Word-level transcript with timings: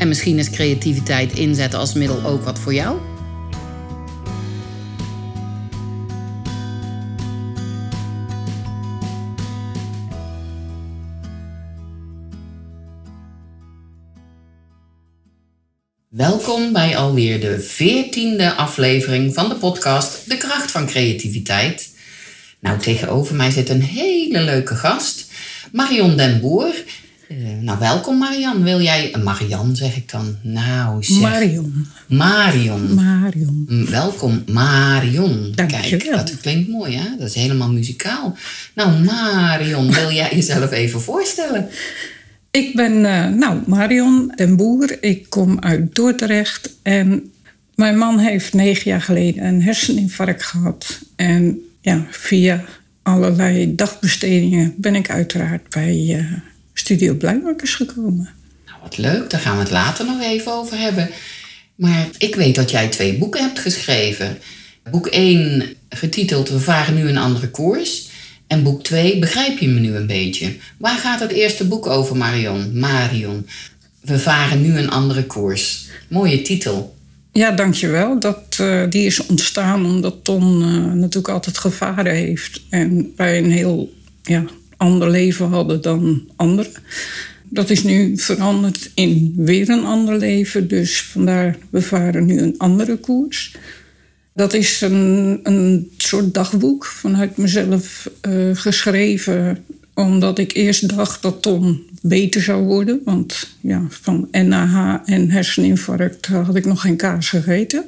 En 0.00 0.08
misschien 0.08 0.38
is 0.38 0.50
creativiteit 0.50 1.32
inzetten 1.32 1.78
als 1.78 1.94
middel 1.94 2.24
ook 2.24 2.44
wat 2.44 2.58
voor 2.58 2.74
jou? 2.74 2.98
Welkom 16.08 16.72
bij 16.72 16.96
alweer 16.96 17.40
de 17.40 17.60
veertiende 17.60 18.54
aflevering 18.54 19.34
van 19.34 19.48
de 19.48 19.54
podcast 19.54 20.28
De 20.28 20.36
Kracht 20.36 20.70
van 20.70 20.86
Creativiteit. 20.86 21.94
Nou, 22.60 22.78
tegenover 22.78 23.34
mij 23.34 23.50
zit 23.50 23.68
een 23.68 23.82
hele 23.82 24.40
leuke 24.40 24.74
gast, 24.74 25.32
Marion 25.72 26.16
den 26.16 26.40
Boer. 26.40 26.74
Uh, 27.32 27.36
nou, 27.60 27.78
welkom 27.78 28.18
Marian. 28.18 28.62
Wil 28.62 28.80
jij... 28.80 29.14
Uh, 29.16 29.22
Marian 29.22 29.76
zeg 29.76 29.96
ik 29.96 30.10
dan. 30.10 30.36
Nou, 30.42 31.04
zeg. 31.04 31.20
Marion. 31.20 31.86
Marion. 32.06 32.94
Marion. 32.94 33.64
Mm, 33.68 33.86
welkom 33.90 34.42
Marion. 34.46 35.52
Dank 35.54 35.70
je 35.70 35.96
Kijk, 35.96 36.02
wel. 36.02 36.16
dat 36.16 36.40
klinkt 36.40 36.68
mooi 36.68 36.96
hè? 36.96 37.16
Dat 37.18 37.28
is 37.28 37.34
helemaal 37.34 37.72
muzikaal. 37.72 38.36
Nou, 38.74 39.04
Marion, 39.04 39.92
wil 39.92 40.10
jij 40.10 40.34
jezelf 40.36 40.70
even 40.70 41.00
voorstellen? 41.00 41.68
Ik 42.50 42.74
ben 42.74 43.04
eh, 43.04 43.28
nou, 43.28 43.60
Marion 43.66 44.32
den 44.36 44.56
Boer. 44.56 44.96
Ik 45.00 45.28
kom 45.28 45.60
uit 45.60 45.94
Dordrecht. 45.94 46.70
En 46.82 47.32
mijn 47.74 47.98
man 47.98 48.18
heeft 48.18 48.52
negen 48.52 48.90
jaar 48.90 49.02
geleden 49.02 49.44
een 49.44 49.62
herseninfarct 49.62 50.42
gehad. 50.42 51.00
En 51.16 51.58
ja, 51.80 52.06
via 52.10 52.64
allerlei 53.02 53.74
dagbestedingen 53.74 54.74
ben 54.76 54.94
ik 54.94 55.10
uiteraard 55.10 55.68
bij 55.68 56.14
eh, 56.18 56.49
Studio 56.80 57.14
Blijmakers 57.14 57.74
gekomen. 57.74 58.28
Nou, 58.66 58.78
wat 58.82 58.98
leuk. 58.98 59.30
Daar 59.30 59.40
gaan 59.40 59.56
we 59.56 59.62
het 59.62 59.70
later 59.70 60.04
nog 60.04 60.20
even 60.20 60.52
over 60.52 60.78
hebben. 60.78 61.10
Maar 61.74 62.08
ik 62.18 62.34
weet 62.34 62.54
dat 62.54 62.70
jij 62.70 62.88
twee 62.88 63.18
boeken 63.18 63.42
hebt 63.42 63.58
geschreven. 63.58 64.38
Boek 64.90 65.06
1 65.06 65.64
getiteld 65.88 66.48
We 66.48 66.60
varen 66.60 66.94
nu 66.94 67.08
een 67.08 67.16
andere 67.16 67.50
koers. 67.50 68.08
En 68.46 68.62
boek 68.62 68.82
2 68.82 69.18
Begrijp 69.18 69.58
je 69.58 69.68
me 69.68 69.80
nu 69.80 69.94
een 69.94 70.06
beetje. 70.06 70.56
Waar 70.78 70.98
gaat 70.98 71.20
het 71.20 71.30
eerste 71.30 71.66
boek 71.66 71.86
over, 71.86 72.16
Marion? 72.16 72.78
Marion. 72.78 73.46
We 74.00 74.18
varen 74.18 74.62
nu 74.62 74.78
een 74.78 74.90
andere 74.90 75.24
koers. 75.26 75.88
Mooie 76.08 76.42
titel. 76.42 76.96
Ja, 77.32 77.50
dankjewel. 77.50 78.20
Dat, 78.20 78.56
eh, 78.58 78.82
die 78.88 79.06
is 79.06 79.26
ontstaan 79.26 79.84
omdat 79.86 80.24
Ton 80.24 80.62
eh, 80.62 80.92
natuurlijk 80.92 81.34
altijd 81.34 81.58
gevaren 81.58 82.14
heeft. 82.14 82.62
En 82.70 83.12
wij 83.16 83.38
een 83.38 83.50
heel 83.50 83.92
ja, 84.22 84.44
ander 84.80 85.10
leven 85.10 85.48
hadden 85.48 85.82
dan 85.82 86.28
anderen. 86.36 86.72
Dat 87.48 87.70
is 87.70 87.82
nu 87.82 88.18
veranderd 88.18 88.90
in 88.94 89.34
weer 89.36 89.68
een 89.68 89.84
ander 89.84 90.18
leven. 90.18 90.68
Dus 90.68 91.02
vandaar, 91.02 91.56
we 91.70 91.82
varen 91.82 92.26
nu 92.26 92.38
een 92.38 92.54
andere 92.58 92.96
koers. 92.96 93.56
Dat 94.34 94.54
is 94.54 94.80
een, 94.80 95.40
een 95.42 95.90
soort 95.96 96.34
dagboek 96.34 96.86
vanuit 96.86 97.36
mezelf 97.36 98.10
eh, 98.20 98.32
geschreven. 98.52 99.64
Omdat 99.94 100.38
ik 100.38 100.52
eerst 100.52 100.88
dacht 100.88 101.22
dat 101.22 101.42
Ton 101.42 101.82
beter 102.02 102.42
zou 102.42 102.62
worden. 102.62 103.00
Want 103.04 103.48
ja, 103.60 103.86
van 103.88 104.28
NAH 104.30 105.00
en 105.04 105.30
herseninfarct 105.30 106.26
had 106.26 106.56
ik 106.56 106.64
nog 106.64 106.80
geen 106.80 106.96
kaas 106.96 107.28
gegeten. 107.28 107.84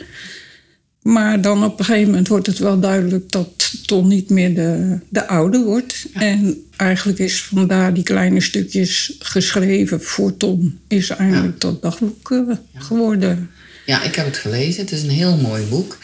Maar 1.03 1.41
dan 1.41 1.65
op 1.65 1.79
een 1.79 1.85
gegeven 1.85 2.11
moment 2.11 2.29
wordt 2.29 2.47
het 2.47 2.59
wel 2.59 2.81
duidelijk 2.81 3.31
dat 3.31 3.73
Ton 3.87 4.09
niet 4.09 4.31
meer 4.31 4.55
de, 4.55 4.99
de 5.09 5.27
oude 5.27 5.63
wordt. 5.63 6.07
En 6.13 6.65
eigenlijk 6.77 7.19
is 7.19 7.43
vandaar 7.43 7.95
die 7.95 8.03
kleine 8.03 8.41
stukjes 8.41 9.17
geschreven 9.19 10.03
voor 10.03 10.37
Ton. 10.37 10.79
Is 10.89 11.11
eigenlijk 11.11 11.61
dat 11.61 11.83
dagboek 11.83 12.31
eh, 12.31 12.57
geworden. 12.75 13.51
Ja, 13.87 14.03
ik 14.03 14.15
heb 14.15 14.27
het 14.27 14.37
gelezen. 14.37 14.83
Het 14.83 14.93
is 14.93 15.03
een 15.03 15.11
heel 15.11 15.37
mooi 15.37 15.65
boek. 15.65 15.99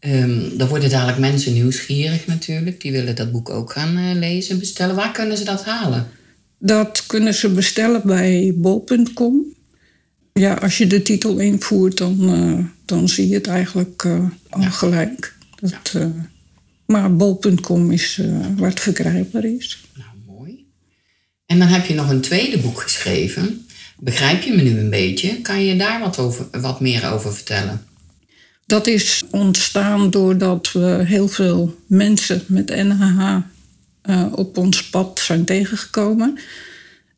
Um, 0.00 0.52
er 0.58 0.68
worden 0.68 0.90
dadelijk 0.90 1.18
mensen 1.18 1.52
nieuwsgierig 1.52 2.26
natuurlijk. 2.26 2.80
Die 2.80 2.92
willen 2.92 3.16
dat 3.16 3.32
boek 3.32 3.50
ook 3.50 3.72
gaan 3.72 3.98
uh, 3.98 4.14
lezen, 4.14 4.58
bestellen. 4.58 4.94
Waar 4.94 5.12
kunnen 5.12 5.36
ze 5.36 5.44
dat 5.44 5.64
halen? 5.64 6.06
Dat 6.58 7.06
kunnen 7.06 7.34
ze 7.34 7.48
bestellen 7.48 8.02
bij 8.04 8.52
bol.com. 8.56 9.44
Ja, 10.32 10.54
als 10.54 10.78
je 10.78 10.86
de 10.86 11.02
titel 11.02 11.38
invoert, 11.38 11.96
dan, 11.96 12.34
uh, 12.34 12.64
dan 12.88 13.08
zie 13.08 13.28
je 13.28 13.34
het 13.34 13.46
eigenlijk 13.46 14.02
uh, 14.02 14.24
al 14.48 14.60
ja. 14.60 14.70
gelijk. 14.70 15.36
Dat, 15.60 15.90
ja. 15.92 16.12
maar 16.86 17.16
bol.com 17.16 17.90
is 17.90 18.20
waar 18.56 18.70
het 18.70 18.80
verkrijgbaar 18.80 19.44
is. 19.44 19.84
Nou, 19.94 20.38
mooi. 20.38 20.66
En 21.46 21.58
dan 21.58 21.68
heb 21.68 21.86
je 21.86 21.94
nog 21.94 22.10
een 22.10 22.20
tweede 22.20 22.58
boek 22.58 22.80
geschreven. 22.80 23.66
Begrijp 23.98 24.42
je 24.42 24.54
me 24.54 24.62
nu 24.62 24.78
een 24.78 24.90
beetje? 24.90 25.40
Kan 25.40 25.64
je 25.64 25.76
daar 25.76 26.00
wat, 26.00 26.18
over, 26.18 26.60
wat 26.60 26.80
meer 26.80 27.12
over 27.12 27.34
vertellen? 27.34 27.84
Dat 28.66 28.86
is 28.86 29.24
ontstaan 29.30 30.10
doordat 30.10 30.72
we 30.72 31.02
heel 31.04 31.28
veel 31.28 31.78
mensen 31.86 32.42
met 32.46 32.68
NHH 32.68 33.36
op 34.32 34.58
ons 34.58 34.88
pad 34.90 35.20
zijn 35.20 35.44
tegengekomen. 35.44 36.38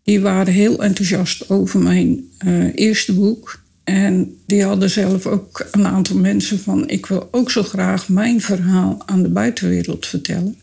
Die 0.02 0.20
waren 0.20 0.52
heel 0.52 0.82
enthousiast 0.82 1.50
over 1.50 1.80
mijn 1.80 2.30
uh, 2.44 2.72
eerste 2.74 3.12
boek. 3.12 3.62
En 3.90 4.36
die 4.46 4.64
hadden 4.64 4.90
zelf 4.90 5.26
ook 5.26 5.68
een 5.70 5.86
aantal 5.86 6.16
mensen 6.16 6.58
van... 6.58 6.88
ik 6.88 7.06
wil 7.06 7.28
ook 7.30 7.50
zo 7.50 7.62
graag 7.62 8.08
mijn 8.08 8.40
verhaal 8.40 9.02
aan 9.06 9.22
de 9.22 9.28
buitenwereld 9.28 10.06
vertellen. 10.06 10.56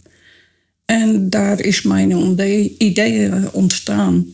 En 0.85 1.29
daar 1.29 1.59
is 1.59 1.81
mijn 1.81 2.39
idee 2.77 3.31
ontstaan. 3.51 4.27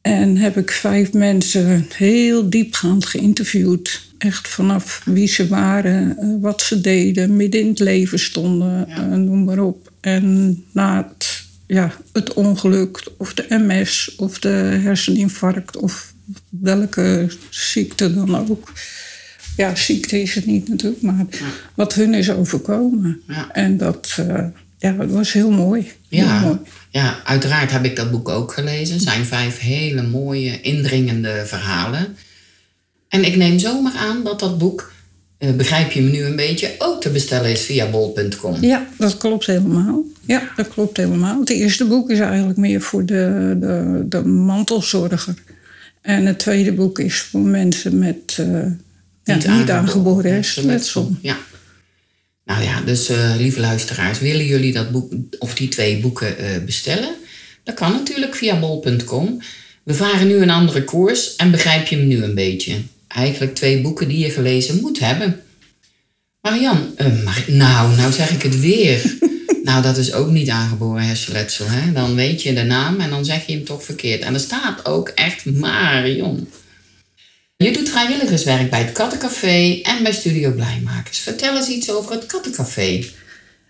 En 0.00 0.36
heb 0.36 0.56
ik 0.56 0.70
vijf 0.70 1.12
mensen 1.12 1.86
heel 1.94 2.50
diepgaand 2.50 3.06
geïnterviewd. 3.06 4.10
Echt 4.18 4.48
vanaf 4.48 5.02
wie 5.04 5.28
ze 5.28 5.48
waren, 5.48 6.16
wat 6.40 6.62
ze 6.62 6.80
deden, 6.80 7.36
midden 7.36 7.60
in 7.60 7.68
het 7.68 7.78
leven 7.78 8.18
stonden, 8.18 8.86
ja. 8.88 9.16
noem 9.16 9.44
maar 9.44 9.58
op. 9.58 9.92
En 10.00 10.56
na 10.72 11.08
het, 11.08 11.44
ja, 11.66 11.92
het 12.12 12.32
ongeluk, 12.32 13.02
of 13.16 13.34
de 13.34 13.46
MS, 13.48 14.14
of 14.16 14.38
de 14.38 14.78
herseninfarct, 14.82 15.76
of 15.76 16.12
welke 16.48 17.28
ziekte 17.50 18.14
dan 18.14 18.48
ook. 18.50 18.72
Ja, 19.56 19.74
ziekte 19.74 20.22
is 20.22 20.34
het 20.34 20.46
niet 20.46 20.68
natuurlijk, 20.68 21.02
maar 21.02 21.26
ja. 21.30 21.46
wat 21.74 21.94
hun 21.94 22.14
is 22.14 22.30
overkomen. 22.30 23.20
Ja. 23.28 23.50
En 23.52 23.76
dat, 23.76 24.16
uh, 24.20 24.44
ja, 24.78 24.92
dat 24.92 25.10
was 25.10 25.32
heel 25.32 25.50
mooi. 25.50 25.92
Ja. 26.08 26.38
Heel 26.38 26.48
mooi. 26.48 26.58
Ja, 26.90 27.16
uiteraard 27.24 27.70
heb 27.70 27.84
ik 27.84 27.96
dat 27.96 28.10
boek 28.10 28.28
ook 28.28 28.52
gelezen. 28.52 28.94
Het 28.94 29.04
zijn 29.04 29.24
vijf 29.24 29.58
hele 29.58 30.02
mooie, 30.02 30.60
indringende 30.60 31.42
verhalen. 31.46 32.16
En 33.08 33.24
ik 33.24 33.36
neem 33.36 33.58
zomaar 33.58 33.96
aan 33.96 34.24
dat 34.24 34.40
dat 34.40 34.58
boek, 34.58 34.92
uh, 35.38 35.50
begrijp 35.50 35.92
je 35.92 36.02
me 36.02 36.10
nu 36.10 36.24
een 36.24 36.36
beetje, 36.36 36.74
ook 36.78 37.00
te 37.00 37.10
bestellen 37.10 37.50
is 37.50 37.60
via 37.60 37.90
bol.com. 37.90 38.56
Ja, 38.60 38.86
dat 38.98 39.16
klopt 39.16 39.46
helemaal. 39.46 40.04
Ja, 40.26 40.52
dat 40.56 40.68
klopt 40.68 40.96
helemaal. 40.96 41.40
Het 41.40 41.50
eerste 41.50 41.84
boek 41.84 42.10
is 42.10 42.18
eigenlijk 42.18 42.58
meer 42.58 42.80
voor 42.80 43.06
de, 43.06 43.56
de, 43.60 44.02
de 44.08 44.24
mantelzorger. 44.24 45.34
En 46.02 46.26
het 46.26 46.38
tweede 46.38 46.72
boek 46.72 46.98
is 46.98 47.18
voor 47.18 47.40
mensen 47.40 47.98
met 47.98 48.36
uh, 48.40 48.46
ja, 49.24 49.34
niet, 49.34 49.48
niet 49.48 49.70
aangeboren 49.70 50.32
hersenletsel. 50.32 51.16
Ja. 51.20 51.36
Nou 52.44 52.62
ja, 52.62 52.80
dus 52.80 53.10
uh, 53.10 53.34
lieve 53.36 53.60
luisteraars, 53.60 54.18
willen 54.18 54.46
jullie 54.46 54.72
dat 54.72 54.90
boek 54.90 55.12
of 55.38 55.54
die 55.54 55.68
twee 55.68 56.00
boeken 56.00 56.34
uh, 56.40 56.64
bestellen? 56.64 57.14
Dat 57.64 57.74
kan 57.74 57.92
natuurlijk 57.92 58.34
via 58.34 58.58
bol.com. 58.58 59.42
We 59.82 59.94
varen 59.94 60.26
nu 60.26 60.34
een 60.34 60.50
andere 60.50 60.84
koers 60.84 61.36
en 61.36 61.50
begrijp 61.50 61.86
je 61.86 61.96
hem 61.96 62.06
nu 62.06 62.22
een 62.22 62.34
beetje. 62.34 62.76
eigenlijk 63.08 63.54
twee 63.54 63.80
boeken 63.80 64.08
die 64.08 64.18
je 64.18 64.30
gelezen 64.30 64.80
moet 64.80 64.98
hebben. 64.98 65.42
Marian, 66.40 66.94
uh, 66.98 67.24
Mar 67.24 67.44
nou, 67.46 67.96
nou 67.96 68.12
zeg 68.12 68.30
ik 68.30 68.42
het 68.42 68.60
weer. 68.60 69.00
nou, 69.62 69.82
dat 69.82 69.96
is 69.96 70.12
ook 70.12 70.30
niet 70.30 70.48
aangeboren 70.48 71.02
hersenletsel. 71.02 71.66
Hè? 71.68 71.92
Dan 71.92 72.14
weet 72.14 72.42
je 72.42 72.54
de 72.54 72.62
naam 72.62 73.00
en 73.00 73.10
dan 73.10 73.24
zeg 73.24 73.46
je 73.46 73.52
hem 73.52 73.64
toch 73.64 73.84
verkeerd. 73.84 74.22
En 74.22 74.34
er 74.34 74.40
staat 74.40 74.86
ook 74.86 75.08
echt 75.08 75.44
Marion. 75.44 76.48
Je 77.56 77.72
doet 77.72 77.88
vrijwilligerswerk 77.88 78.70
bij 78.70 78.82
het 78.82 78.92
Kattencafé 78.92 79.80
en 79.82 80.02
bij 80.02 80.12
Studio 80.12 80.50
Blijmakers. 80.50 81.18
Vertel 81.18 81.56
eens 81.56 81.68
iets 81.68 81.90
over 81.90 82.12
het 82.12 82.26
Kattencafé. 82.26 83.04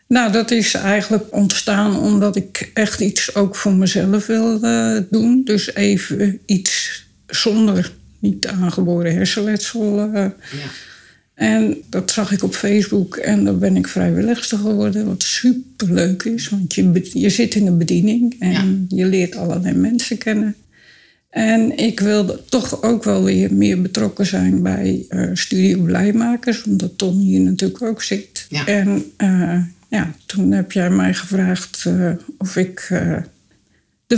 Nou, 0.08 0.32
dat 0.32 0.50
is 0.50 0.74
eigenlijk 0.74 1.24
ontstaan 1.30 1.98
omdat 1.98 2.36
ik 2.36 2.70
echt 2.74 3.00
iets 3.00 3.34
ook 3.34 3.56
voor 3.56 3.72
mezelf 3.72 4.26
wil 4.26 4.64
uh, 4.64 4.98
doen. 5.10 5.40
Dus 5.44 5.74
even 5.74 6.40
iets 6.46 7.04
zonder 7.26 7.92
niet 8.18 8.46
aangeboren 8.46 9.14
hersenletsel. 9.14 9.98
Uh, 9.98 10.14
ja. 10.14 10.30
En 11.34 11.82
dat 11.88 12.10
zag 12.10 12.32
ik 12.32 12.42
op 12.42 12.54
Facebook 12.54 13.16
en 13.16 13.44
dan 13.44 13.58
ben 13.58 13.76
ik 13.76 13.88
vrijwilligster 13.88 14.58
geworden. 14.58 15.06
Wat 15.06 15.22
super 15.22 15.92
leuk 15.92 16.22
is, 16.22 16.48
want 16.48 16.74
je, 16.74 17.10
je 17.12 17.30
zit 17.30 17.54
in 17.54 17.64
de 17.64 17.70
bediening 17.70 18.36
en 18.38 18.84
je 18.88 19.06
leert 19.06 19.36
allerlei 19.36 19.74
mensen 19.74 20.18
kennen. 20.18 20.54
En 21.30 21.76
ik 21.76 22.00
wilde 22.00 22.40
toch 22.48 22.82
ook 22.82 23.04
wel 23.04 23.24
weer 23.24 23.54
meer 23.54 23.82
betrokken 23.82 24.26
zijn 24.26 24.62
bij 24.62 25.06
uh, 25.08 25.30
Studio 25.32 25.82
Blijmakers, 25.82 26.62
omdat 26.62 26.98
Ton 26.98 27.18
hier 27.18 27.40
natuurlijk 27.40 27.82
ook 27.82 28.02
zit. 28.02 28.46
Ja. 28.48 28.66
En 28.66 29.04
uh, 29.18 29.62
ja, 29.88 30.14
toen 30.26 30.52
heb 30.52 30.72
jij 30.72 30.90
mij 30.90 31.14
gevraagd 31.14 31.84
uh, 31.88 32.12
of 32.38 32.56
ik 32.56 32.88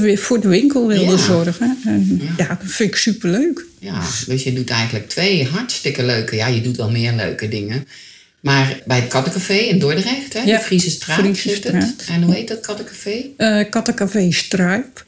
de, 0.01 0.17
voor 0.17 0.41
de 0.41 0.49
winkel 0.49 0.87
wilde 0.87 1.19
zorgen. 1.19 1.79
En 1.85 2.21
ja. 2.37 2.47
dat 2.47 2.59
vind 2.63 2.91
ik 2.91 2.97
superleuk. 2.97 3.65
Ja, 3.79 4.03
dus 4.27 4.43
je 4.43 4.53
doet 4.53 4.71
eigenlijk 4.71 5.09
twee 5.09 5.47
hartstikke 5.47 6.05
leuke, 6.05 6.37
ja, 6.37 6.47
je 6.47 6.61
doet 6.61 6.77
wel 6.77 6.91
meer 6.91 7.13
leuke 7.13 7.49
dingen. 7.49 7.87
Maar 8.41 8.81
bij 8.87 9.01
het 9.01 9.09
Kattencafé 9.09 9.55
in 9.55 9.79
Dordrecht, 9.79 10.33
hè, 10.33 10.41
ja, 10.41 10.59
de 10.59 10.65
Friese 10.65 10.91
Straat, 10.91 11.37
Straat. 11.37 12.05
En 12.09 12.23
hoe 12.23 12.35
heet 12.35 12.49
dat 12.49 12.61
Kattencafé? 12.61 13.25
Uh, 13.39 13.71
Kattencafé 13.71 14.31
Struip. 14.31 15.07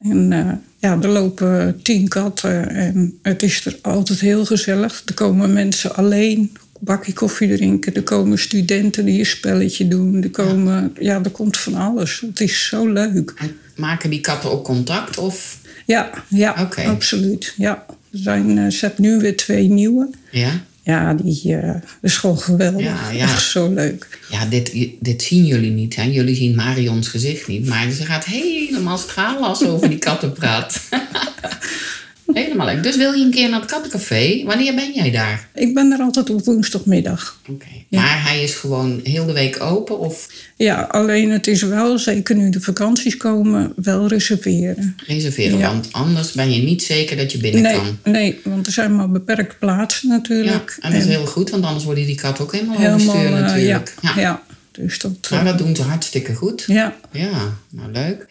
En 0.00 0.30
uh, 0.32 0.52
ja, 0.78 0.98
er 1.02 1.08
lopen 1.08 1.80
tien 1.82 2.08
katten 2.08 2.70
en 2.70 3.18
het 3.22 3.42
is 3.42 3.66
er 3.66 3.78
altijd 3.82 4.20
heel 4.20 4.44
gezellig. 4.44 5.02
Er 5.04 5.14
komen 5.14 5.52
mensen 5.52 5.96
alleen 5.96 6.56
bakje 6.86 7.12
koffie 7.12 7.56
drinken. 7.56 7.94
Er 7.94 8.02
komen 8.02 8.38
studenten 8.38 9.04
die 9.04 9.18
een 9.18 9.26
spelletje 9.26 9.88
doen. 9.88 10.22
Er, 10.22 10.30
komen, 10.30 10.92
ja. 10.94 11.12
ja 11.12 11.24
er 11.24 11.30
komt 11.30 11.56
van 11.56 11.74
alles. 11.74 12.20
Het 12.20 12.40
is 12.40 12.66
zo 12.66 12.88
leuk. 12.88 13.34
En 13.36 13.56
maken 13.76 14.10
die 14.10 14.20
katten 14.20 14.50
ook 14.50 14.64
contact? 14.64 15.18
Of? 15.18 15.58
Ja, 15.86 16.10
ja 16.28 16.68
absoluut. 16.86 17.54
Ja. 17.56 17.86
Er 17.88 18.18
zijn 18.18 18.56
uh, 18.56 18.70
zet 18.70 18.98
nu 18.98 19.18
weer 19.18 19.36
twee 19.36 19.68
nieuwe. 19.68 20.10
Ja? 20.30 20.64
Ja, 20.82 21.14
die 21.14 21.42
uh, 21.44 21.74
is 22.02 22.16
gewoon 22.16 22.38
geweldig. 22.38 22.82
Ja, 22.82 23.10
ja. 23.10 23.22
Echt 23.22 23.42
zo 23.42 23.72
leuk. 23.72 24.18
Ja, 24.30 24.46
dit, 24.46 24.88
dit 25.00 25.22
zien 25.22 25.44
jullie 25.44 25.70
niet. 25.70 25.96
Hè? 25.96 26.02
Jullie 26.02 26.34
zien 26.34 26.54
Marions 26.54 27.08
gezicht 27.08 27.46
niet. 27.46 27.66
Maar 27.66 27.90
ze 27.90 28.04
gaat 28.04 28.24
helemaal 28.24 28.98
stralen 28.98 29.42
als 29.42 29.58
ze 29.58 29.68
over 29.68 29.88
die 29.88 29.98
katten 29.98 30.32
praat. 30.32 30.80
Helemaal 32.32 32.66
leuk. 32.66 32.82
Dus 32.82 32.96
wil 32.96 33.12
je 33.12 33.24
een 33.24 33.30
keer 33.30 33.48
naar 33.48 33.60
het 33.60 33.70
kattencafé? 33.70 34.42
Wanneer 34.44 34.74
ben 34.74 34.92
jij 34.94 35.10
daar? 35.10 35.48
Ik 35.54 35.74
ben 35.74 35.92
er 35.92 35.98
altijd 35.98 36.30
op 36.30 36.44
woensdagmiddag. 36.44 37.40
Oké. 37.48 37.66
Maar 37.88 38.22
hij 38.28 38.42
is 38.42 38.54
gewoon 38.54 39.00
heel 39.02 39.26
de 39.26 39.32
week 39.32 39.62
open? 39.62 39.98
Of? 39.98 40.28
Ja, 40.56 40.80
alleen 40.90 41.30
het 41.30 41.46
is 41.46 41.62
wel, 41.62 41.98
zeker 41.98 42.36
nu 42.36 42.50
de 42.50 42.60
vakanties 42.60 43.16
komen, 43.16 43.72
wel 43.76 44.06
reserveren. 44.06 44.96
Reserveren, 45.06 45.60
want 45.60 45.92
anders 45.92 46.32
ben 46.32 46.52
je 46.52 46.62
niet 46.62 46.82
zeker 46.82 47.16
dat 47.16 47.32
je 47.32 47.38
binnen 47.38 47.62
nee, 47.62 47.74
kan. 47.74 47.98
Nee, 48.12 48.40
want 48.44 48.66
er 48.66 48.72
zijn 48.72 48.96
maar 48.96 49.10
beperkte 49.10 49.56
plaatsen 49.58 50.08
natuurlijk. 50.08 50.76
Ja, 50.80 50.88
en 50.88 50.92
dat 50.92 51.00
is 51.00 51.06
heel 51.06 51.26
goed, 51.26 51.50
want 51.50 51.64
anders 51.64 51.84
worden 51.84 52.06
die 52.06 52.14
katten 52.14 52.44
ook 52.44 52.52
helemaal, 52.52 52.76
helemaal 52.76 52.98
overstuurd 52.98 53.32
uh, 53.32 53.40
natuurlijk. 53.40 53.94
Ja, 54.02 54.12
ja. 54.16 54.42
Dus 54.70 54.98
dat, 54.98 55.30
maar 55.30 55.44
dat 55.44 55.58
doen 55.58 55.76
ze 55.76 55.82
hartstikke 55.82 56.34
goed. 56.34 56.64
Ja. 56.66 56.96
Ja, 57.12 57.58
nou 57.70 57.92
leuk. 57.92 58.26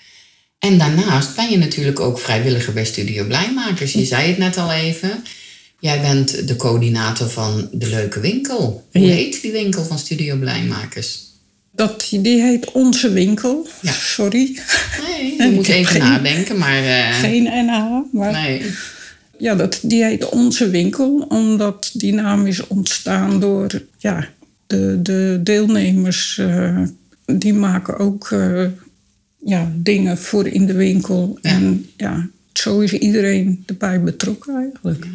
En 0.60 0.78
daarnaast 0.78 1.36
ben 1.36 1.50
je 1.50 1.58
natuurlijk 1.58 2.00
ook 2.00 2.20
vrijwilliger 2.20 2.74
bij 2.74 2.86
Studio 2.86 3.26
Blijmakers. 3.26 3.94
Je 3.94 4.06
zei 4.06 4.28
het 4.28 4.38
net 4.38 4.58
al 4.58 4.72
even. 4.72 5.24
Jij 5.80 6.02
bent 6.02 6.48
de 6.48 6.56
coördinator 6.56 7.30
van 7.30 7.70
de 7.72 7.90
Leuke 7.90 8.20
Winkel. 8.20 8.88
Hoe 8.92 9.08
heet 9.08 9.42
die 9.42 9.52
winkel 9.52 9.84
van 9.84 10.00
Studio 10.00 10.36
Blijmakers? 10.36 11.24
Dat, 11.72 12.08
die 12.12 12.42
heet 12.42 12.72
Onze 12.72 13.12
Winkel. 13.12 13.68
Ja. 13.82 13.92
Sorry. 13.92 14.60
Nee, 15.08 15.36
je 15.50 15.52
moet 15.56 15.68
even 15.68 16.00
nadenken, 16.00 16.58
maar... 16.58 16.84
Uh, 16.84 17.20
geen 17.20 17.44
NH, 17.44 18.14
maar... 18.14 18.32
Nee. 18.32 18.62
Ja, 19.38 19.56
dat, 19.56 19.80
die 19.82 20.04
heet 20.04 20.30
Onze 20.30 20.70
Winkel, 20.70 21.26
omdat 21.30 21.90
die 21.94 22.14
naam 22.14 22.46
is 22.46 22.68
ontstaan 22.68 23.40
door 23.40 23.82
ja, 23.98 24.28
de, 24.68 25.00
de 25.02 25.40
deelnemers. 25.44 26.38
Uh, 26.42 26.82
die 27.26 27.54
maken 27.54 27.98
ook 27.98 28.30
uh, 28.30 28.66
ja, 29.46 29.72
dingen 29.76 30.18
voor 30.18 30.48
in 30.48 30.66
de 30.66 30.74
winkel. 30.74 31.38
En 31.42 31.90
ja, 31.98 32.30
zo 32.54 32.80
is 32.80 32.94
iedereen 32.94 33.64
erbij 33.66 34.02
betrokken 34.02 34.56
eigenlijk. 34.56 35.06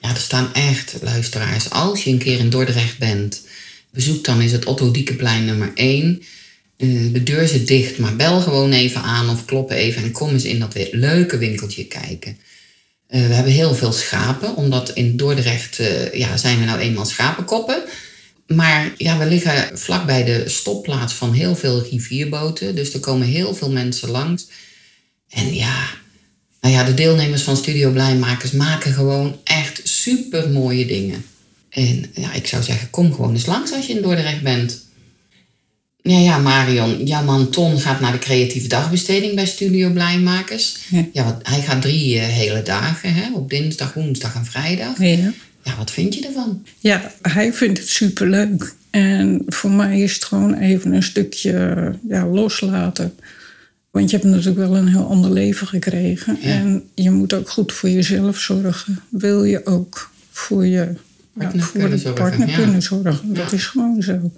Ja, 0.00 0.08
er 0.08 0.16
staan 0.16 0.54
echt 0.54 0.96
luisteraars. 1.02 1.70
Als 1.70 2.04
je 2.04 2.10
een 2.10 2.18
keer 2.18 2.38
in 2.38 2.50
Dordrecht 2.50 2.98
bent, 2.98 3.42
bezoek 3.90 4.24
dan 4.24 4.40
is 4.40 4.52
het 4.52 4.64
Otto 4.64 4.90
Diekeplein 4.90 5.44
nummer 5.44 5.70
1. 5.74 6.22
Uh, 6.76 7.12
de 7.12 7.22
deur 7.22 7.48
zit 7.48 7.66
dicht, 7.66 7.98
maar 7.98 8.16
bel 8.16 8.40
gewoon 8.40 8.72
even 8.72 9.02
aan 9.02 9.30
of 9.30 9.44
klop 9.44 9.70
even 9.70 10.02
en 10.02 10.12
kom 10.12 10.30
eens 10.30 10.44
in 10.44 10.58
dat 10.58 10.76
leuke 10.90 11.38
winkeltje 11.38 11.84
kijken. 11.84 12.36
Uh, 13.10 13.26
we 13.26 13.34
hebben 13.34 13.52
heel 13.52 13.74
veel 13.74 13.92
schapen, 13.92 14.56
omdat 14.56 14.90
in 14.90 15.16
Dordrecht 15.16 15.78
uh, 15.78 16.12
ja, 16.12 16.36
zijn 16.36 16.58
we 16.58 16.64
nou 16.64 16.78
eenmaal 16.78 17.04
schapenkoppen. 17.04 17.82
Maar 18.54 18.92
ja, 18.96 19.18
we 19.18 19.26
liggen 19.26 19.78
vlakbij 19.78 20.24
de 20.24 20.48
stopplaats 20.48 21.12
van 21.12 21.32
heel 21.32 21.56
veel 21.56 21.82
rivierboten. 21.90 22.74
Dus 22.74 22.94
er 22.94 23.00
komen 23.00 23.26
heel 23.26 23.54
veel 23.54 23.70
mensen 23.70 24.10
langs. 24.10 24.46
En 25.28 25.54
ja, 25.54 25.88
nou 26.60 26.74
ja, 26.74 26.84
de 26.84 26.94
deelnemers 26.94 27.42
van 27.42 27.56
Studio 27.56 27.90
Blijmakers 27.90 28.50
maken 28.50 28.92
gewoon 28.92 29.40
echt 29.44 29.80
super 29.84 30.50
mooie 30.50 30.86
dingen. 30.86 31.24
En 31.68 32.10
ja, 32.14 32.32
ik 32.32 32.46
zou 32.46 32.62
zeggen, 32.62 32.90
kom 32.90 33.14
gewoon 33.14 33.34
eens 33.34 33.46
langs 33.46 33.72
als 33.72 33.86
je 33.86 33.92
in 33.92 34.02
Dordrecht 34.02 34.42
bent. 34.42 34.88
Ja, 36.02 36.18
ja, 36.18 36.38
Marion, 36.38 37.06
jouw 37.06 37.24
man 37.24 37.50
Ton 37.50 37.80
gaat 37.80 38.00
naar 38.00 38.12
de 38.12 38.18
creatieve 38.18 38.68
dagbesteding 38.68 39.34
bij 39.34 39.46
Studio 39.46 39.90
Blijmakers. 39.90 40.76
Ja, 40.88 41.06
ja 41.12 41.24
want 41.24 41.48
hij 41.48 41.60
gaat 41.60 41.82
drie 41.82 42.14
uh, 42.14 42.22
hele 42.22 42.62
dagen, 42.62 43.14
hè, 43.14 43.34
op 43.34 43.50
dinsdag, 43.50 43.94
woensdag 43.94 44.34
en 44.34 44.44
vrijdag. 44.44 44.98
Ja. 44.98 45.32
Ja, 45.62 45.76
wat 45.76 45.90
vind 45.90 46.14
je 46.14 46.26
ervan? 46.26 46.66
Ja, 46.78 47.12
hij 47.22 47.52
vindt 47.52 47.78
het 47.78 47.88
superleuk. 47.88 48.74
En 48.90 49.42
voor 49.46 49.70
mij 49.70 50.00
is 50.00 50.14
het 50.14 50.24
gewoon 50.24 50.54
even 50.54 50.92
een 50.92 51.02
stukje 51.02 51.94
ja, 52.08 52.26
loslaten. 52.26 53.14
Want 53.90 54.10
je 54.10 54.16
hebt 54.16 54.28
natuurlijk 54.28 54.56
wel 54.56 54.76
een 54.76 54.88
heel 54.88 55.08
ander 55.08 55.30
leven 55.30 55.66
gekregen. 55.66 56.40
En 56.40 56.84
je 56.94 57.10
moet 57.10 57.32
ook 57.32 57.48
goed 57.48 57.72
voor 57.72 57.88
jezelf 57.88 58.38
zorgen. 58.38 59.00
Wil 59.08 59.44
je 59.44 59.66
ook 59.66 60.10
voor 60.30 60.66
je 60.66 60.94
partner, 61.32 61.60
ja, 61.60 61.62
voor 61.62 61.80
kunnen, 61.80 61.90
de 61.90 61.98
zorgen. 61.98 62.24
partner 62.24 62.56
kunnen 62.56 62.82
zorgen. 62.82 63.34
Dat 63.34 63.52
is 63.52 63.66
gewoon 63.66 64.02
zo. 64.02 64.32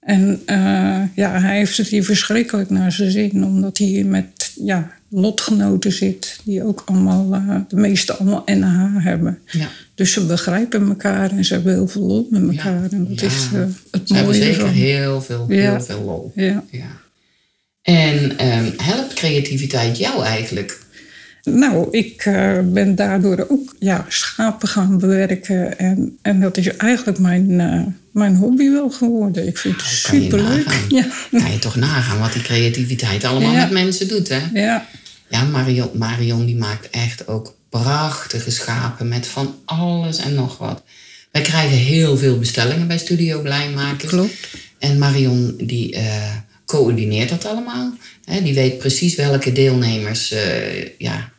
En 0.00 0.42
uh, 0.46 1.02
ja, 1.14 1.40
hij 1.40 1.56
heeft 1.56 1.76
het 1.76 1.88
hier 1.88 2.04
verschrikkelijk 2.04 2.70
naar 2.70 2.92
zijn 2.92 3.10
zin. 3.10 3.44
Omdat 3.44 3.78
hij 3.78 4.04
met 4.04 4.52
ja, 4.54 4.90
lotgenoten 5.12 5.92
zit. 5.92 6.40
Die 6.44 6.64
ook 6.64 6.82
allemaal, 6.84 7.34
uh, 7.34 7.56
de 7.68 7.76
meeste 7.76 8.14
allemaal 8.16 8.42
NH 8.46 9.04
hebben. 9.04 9.38
Ja. 9.50 9.68
Dus 9.94 10.12
ze 10.12 10.26
begrijpen 10.26 10.88
elkaar 10.88 11.30
en 11.30 11.44
ze 11.44 11.54
hebben 11.54 11.72
heel 11.72 11.88
veel 11.88 12.02
lol 12.02 12.26
met 12.30 12.56
elkaar. 12.56 12.90
En 12.90 13.06
dat 13.08 13.22
is 13.22 13.48
uh, 13.54 13.60
het 13.90 14.08
ze 14.08 14.14
mooie 14.14 14.16
hebben 14.16 14.34
zeker 14.34 14.68
heel 14.68 15.22
veel, 15.22 15.46
heel 15.48 15.80
veel 15.80 16.02
lol. 16.02 16.32
Ja. 16.34 16.64
En 17.82 18.46
um, 18.46 18.72
helpt 18.76 19.14
creativiteit 19.14 19.98
jou 19.98 20.24
eigenlijk? 20.24 20.80
Nou, 21.42 21.88
ik 21.90 22.24
uh, 22.24 22.58
ben 22.64 22.94
daardoor 22.94 23.46
ook 23.48 23.74
ja, 23.78 24.04
schapen 24.08 24.68
gaan 24.68 24.98
bewerken. 24.98 25.78
En, 25.78 26.18
en 26.22 26.40
dat 26.40 26.56
is 26.56 26.76
eigenlijk 26.76 27.18
mijn, 27.18 27.50
uh, 27.50 27.82
mijn 28.12 28.36
hobby 28.36 28.70
wel 28.70 28.90
geworden. 28.90 29.46
Ik 29.46 29.58
vind 29.58 29.74
het 29.74 29.84
nou, 29.84 30.22
superleuk. 30.22 30.80
Ja. 30.88 31.06
Kan 31.30 31.52
je 31.52 31.58
toch 31.58 31.76
nagaan 31.76 32.18
wat 32.18 32.32
die 32.32 32.42
creativiteit 32.42 33.24
allemaal 33.24 33.54
met 33.54 33.70
mensen 33.70 34.08
doet, 34.08 34.28
hè? 34.28 34.40
Ja. 34.52 34.86
Ja, 35.32 35.44
Marion, 35.44 35.90
Marion 35.92 36.46
die 36.46 36.56
maakt 36.56 36.90
echt 36.90 37.28
ook 37.28 37.56
prachtige 37.68 38.50
schapen 38.50 39.08
met 39.08 39.26
van 39.26 39.54
alles 39.64 40.18
en 40.18 40.34
nog 40.34 40.58
wat. 40.58 40.82
Wij 41.30 41.42
krijgen 41.42 41.76
heel 41.76 42.16
veel 42.16 42.38
bestellingen 42.38 42.86
bij 42.86 42.98
Studio 42.98 43.40
Blijmakers. 43.40 44.10
Klopt. 44.10 44.48
En 44.78 44.98
Marion 44.98 45.54
die 45.58 45.96
uh, 45.96 46.36
coördineert 46.66 47.28
dat 47.28 47.44
allemaal. 47.44 47.92
die 48.42 48.54
weet 48.54 48.78
precies 48.78 49.14
welke 49.14 49.52
deelnemers 49.52 50.32
uh, 50.32 50.98
ja, 50.98 51.32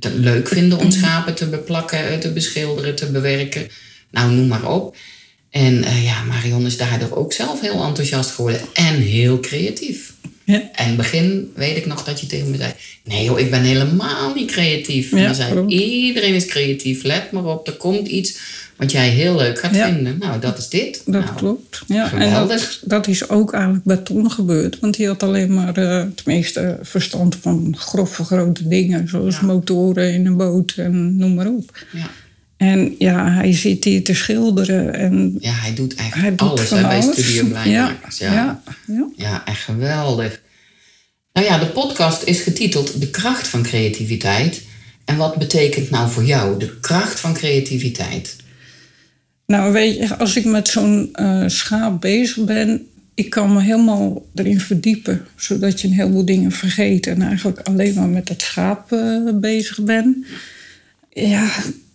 het 0.00 0.12
leuk 0.14 0.48
vinden 0.48 0.78
om 0.78 0.90
schapen 1.00 1.34
te 1.34 1.48
beplakken, 1.48 2.20
te 2.20 2.32
beschilderen, 2.32 2.94
te 2.94 3.10
bewerken. 3.10 3.68
Nou, 4.10 4.32
noem 4.32 4.48
maar 4.48 4.72
op. 4.72 4.96
En 5.50 5.74
uh, 5.74 6.04
ja, 6.04 6.22
Marion 6.22 6.66
is 6.66 6.76
daardoor 6.76 7.16
ook 7.16 7.32
zelf 7.32 7.60
heel 7.60 7.84
enthousiast 7.84 8.30
geworden 8.30 8.60
en 8.72 8.94
heel 8.94 9.40
creatief. 9.40 10.12
Ja. 10.50 10.62
En 10.72 10.82
in 10.82 10.86
het 10.88 10.96
begin 10.96 11.52
weet 11.54 11.76
ik 11.76 11.86
nog 11.86 12.04
dat 12.04 12.20
je 12.20 12.26
tegen 12.26 12.50
me 12.50 12.56
zei... 12.56 12.72
Nee 13.04 13.24
joh, 13.24 13.38
ik 13.38 13.50
ben 13.50 13.62
helemaal 13.62 14.34
niet 14.34 14.50
creatief. 14.50 15.12
En 15.12 15.18
Ja, 15.18 15.24
dan 15.26 15.34
zei 15.34 15.66
iedereen 15.66 16.34
is 16.34 16.46
creatief. 16.46 17.02
Let 17.02 17.30
maar 17.30 17.44
op, 17.44 17.66
er 17.66 17.72
komt 17.76 18.08
iets 18.08 18.38
wat 18.76 18.92
jij 18.92 19.08
heel 19.08 19.36
leuk 19.36 19.58
gaat 19.58 19.74
Ja. 19.74 19.92
vinden. 19.92 20.16
Nou, 20.18 20.40
dat 20.40 20.58
is 20.58 20.68
dit. 20.68 21.02
Dat 21.06 21.24
Nou, 21.24 21.36
klopt. 21.36 21.82
Ja, 21.86 22.02
en 22.02 22.08
geweldig. 22.08 22.78
dat, 22.80 22.90
dat 22.90 23.06
is 23.06 23.28
ook 23.28 23.52
eigenlijk 23.52 23.84
bij 23.84 23.96
Ton 23.96 24.30
gebeurd. 24.30 24.78
Want 24.80 24.96
die 24.96 25.06
had 25.06 25.22
alleen 25.22 25.54
maar 25.54 25.76
eh 25.76 26.02
tenminste 26.14 26.78
verstand 26.82 27.36
van 27.40 27.74
grove 27.78 28.24
grote 28.24 28.68
dingen. 28.68 29.08
Zoals 29.08 29.34
Ja. 29.40 29.46
motoren 29.46 30.12
in 30.12 30.26
een 30.26 30.36
boot 30.36 30.72
en 30.76 31.16
noem 31.16 31.34
maar 31.34 31.48
op. 31.48 31.84
Ja. 31.92 32.10
En 32.60 32.94
ja, 32.98 33.32
hij 33.32 33.54
zit 33.54 33.84
hier 33.84 34.04
te 34.04 34.14
schilderen. 34.14 34.94
En 34.94 35.36
ja, 35.40 35.52
hij 35.52 35.74
doet 35.74 35.94
eigenlijk 35.94 36.38
doet 36.38 36.48
alles 36.48 36.70
hè, 36.70 36.80
bij 36.80 37.00
alles. 37.00 37.24
Studio 37.24 37.44
Blijmakers. 37.44 38.18
Ja, 38.18 38.32
ja, 38.32 38.62
ja. 38.86 39.08
Ja, 39.16 39.46
echt 39.46 39.60
geweldig. 39.60 40.40
Nou 41.32 41.46
ja, 41.46 41.58
de 41.58 41.66
podcast 41.66 42.22
is 42.22 42.40
getiteld 42.40 43.00
De 43.00 43.10
kracht 43.10 43.48
van 43.48 43.62
creativiteit. 43.62 44.62
En 45.04 45.16
wat 45.16 45.36
betekent 45.36 45.90
nou 45.90 46.10
voor 46.10 46.24
jou 46.24 46.58
de 46.58 46.78
kracht 46.80 47.20
van 47.20 47.34
creativiteit? 47.34 48.36
Nou, 49.46 49.72
weet 49.72 49.96
je, 49.96 50.16
als 50.16 50.36
ik 50.36 50.44
met 50.44 50.68
zo'n 50.68 51.08
eh, 51.12 51.44
schaap 51.46 52.00
bezig 52.00 52.44
ben, 52.44 52.86
ik 53.14 53.30
kan 53.30 53.52
me 53.52 53.62
helemaal 53.62 54.26
erin 54.34 54.60
verdiepen, 54.60 55.26
zodat 55.36 55.80
je 55.80 55.88
een 55.88 55.94
heleboel 55.94 56.24
dingen 56.24 56.52
vergeet 56.52 57.06
en 57.06 57.22
eigenlijk 57.22 57.60
alleen 57.60 57.94
maar 57.94 58.08
met 58.08 58.28
het 58.28 58.42
schaap 58.42 58.92
eh, 58.92 59.28
bezig 59.34 59.80
ben. 59.82 60.24
Ja, 61.10 61.50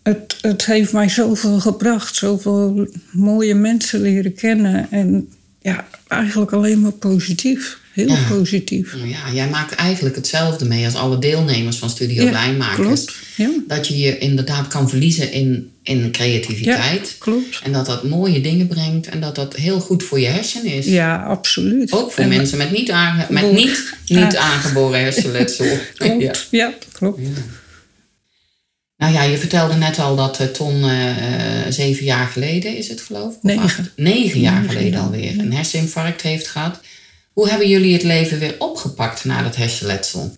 het, 0.05 0.35
het 0.41 0.65
heeft 0.65 0.93
mij 0.93 1.09
zoveel 1.09 1.59
gebracht, 1.59 2.15
zoveel 2.15 2.87
mooie 3.11 3.55
mensen 3.55 4.01
leren 4.01 4.33
kennen 4.33 4.87
en 4.91 5.29
ja, 5.61 5.87
eigenlijk 6.07 6.51
alleen 6.51 6.81
maar 6.81 6.91
positief, 6.91 7.79
heel 7.93 8.07
Ja. 8.07 8.17
positief. 8.29 8.95
Ja, 9.05 9.33
jij 9.33 9.49
maakt 9.49 9.75
eigenlijk 9.75 10.15
hetzelfde 10.15 10.65
mee 10.65 10.85
als 10.85 10.95
alle 10.95 11.19
deelnemers 11.19 11.77
van 11.77 11.89
Studio 11.89 12.23
Ja, 12.23 12.73
klopt. 12.75 13.15
Ja, 13.35 13.49
Dat 13.67 13.87
je 13.87 13.97
je 13.97 14.17
inderdaad 14.17 14.67
kan 14.67 14.89
verliezen 14.89 15.31
in, 15.31 15.71
in 15.83 16.11
creativiteit. 16.11 17.15
klopt. 17.19 17.59
En 17.63 17.71
dat 17.71 17.85
dat 17.85 18.03
mooie 18.03 18.41
dingen 18.41 18.67
brengt 18.67 19.07
en 19.07 19.19
dat 19.21 19.35
dat 19.35 19.55
heel 19.55 19.79
goed 19.79 20.03
voor 20.03 20.19
je 20.19 20.27
hersenen 20.27 20.73
is. 20.73 20.85
Ja, 20.85 21.23
absoluut. 21.23 21.91
Ook 21.91 22.11
voor 22.11 22.23
En- 22.23 22.29
mensen 22.29 22.57
met 22.57 22.71
niet, 22.71 22.91
aange- 22.91 23.25
met 23.29 23.51
niet, 23.51 23.93
niet 24.07 24.35
aangeboren 24.35 24.99
hersenletsel. 24.99 25.65
Klopt. 25.97 26.21
Ja. 26.21 26.33
Ja, 26.51 26.73
klopt. 26.91 27.19
Nou 28.97 29.13
ja, 29.13 29.23
je 29.23 29.37
vertelde 29.37 29.73
net 29.73 29.99
al 29.99 30.15
dat 30.15 30.39
eh, 30.39 30.47
Ton 30.47 30.83
eh, 30.83 31.65
eh, 31.65 31.71
zeven 31.71 32.05
jaar 32.05 32.27
geleden 32.27 32.77
is 32.77 32.87
het 32.87 33.01
geloof 33.01 33.35
ik? 33.35 33.43
Negen. 33.43 33.63
acht? 33.63 33.91
Negen 33.95 34.39
jaar 34.39 34.53
Negen 34.61 34.69
geleden 34.69 34.91
jaar, 34.91 35.01
alweer 35.01 35.39
een 35.39 35.53
herseninfarct 35.53 36.21
heeft 36.21 36.47
gehad. 36.47 36.79
Hoe 37.33 37.49
hebben 37.49 37.69
jullie 37.69 37.93
het 37.93 38.03
leven 38.03 38.39
weer 38.39 38.55
opgepakt 38.59 39.25
na 39.25 39.43
dat 39.43 39.55
hersenletsel? 39.55 40.35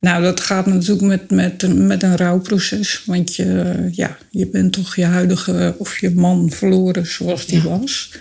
Nou, 0.00 0.22
dat 0.22 0.40
gaat 0.40 0.66
natuurlijk 0.66 1.06
met, 1.06 1.30
met, 1.30 1.74
met 1.76 2.02
een 2.02 2.16
rouwproces. 2.16 3.02
Want 3.06 3.36
je, 3.36 3.88
ja, 3.92 4.18
je 4.30 4.46
bent 4.46 4.72
toch 4.72 4.96
je 4.96 5.04
huidige 5.04 5.74
of 5.78 6.00
je 6.00 6.10
man 6.10 6.50
verloren 6.50 7.06
zoals 7.06 7.46
die 7.46 7.62
Ja. 7.62 7.78
was. 7.78 8.12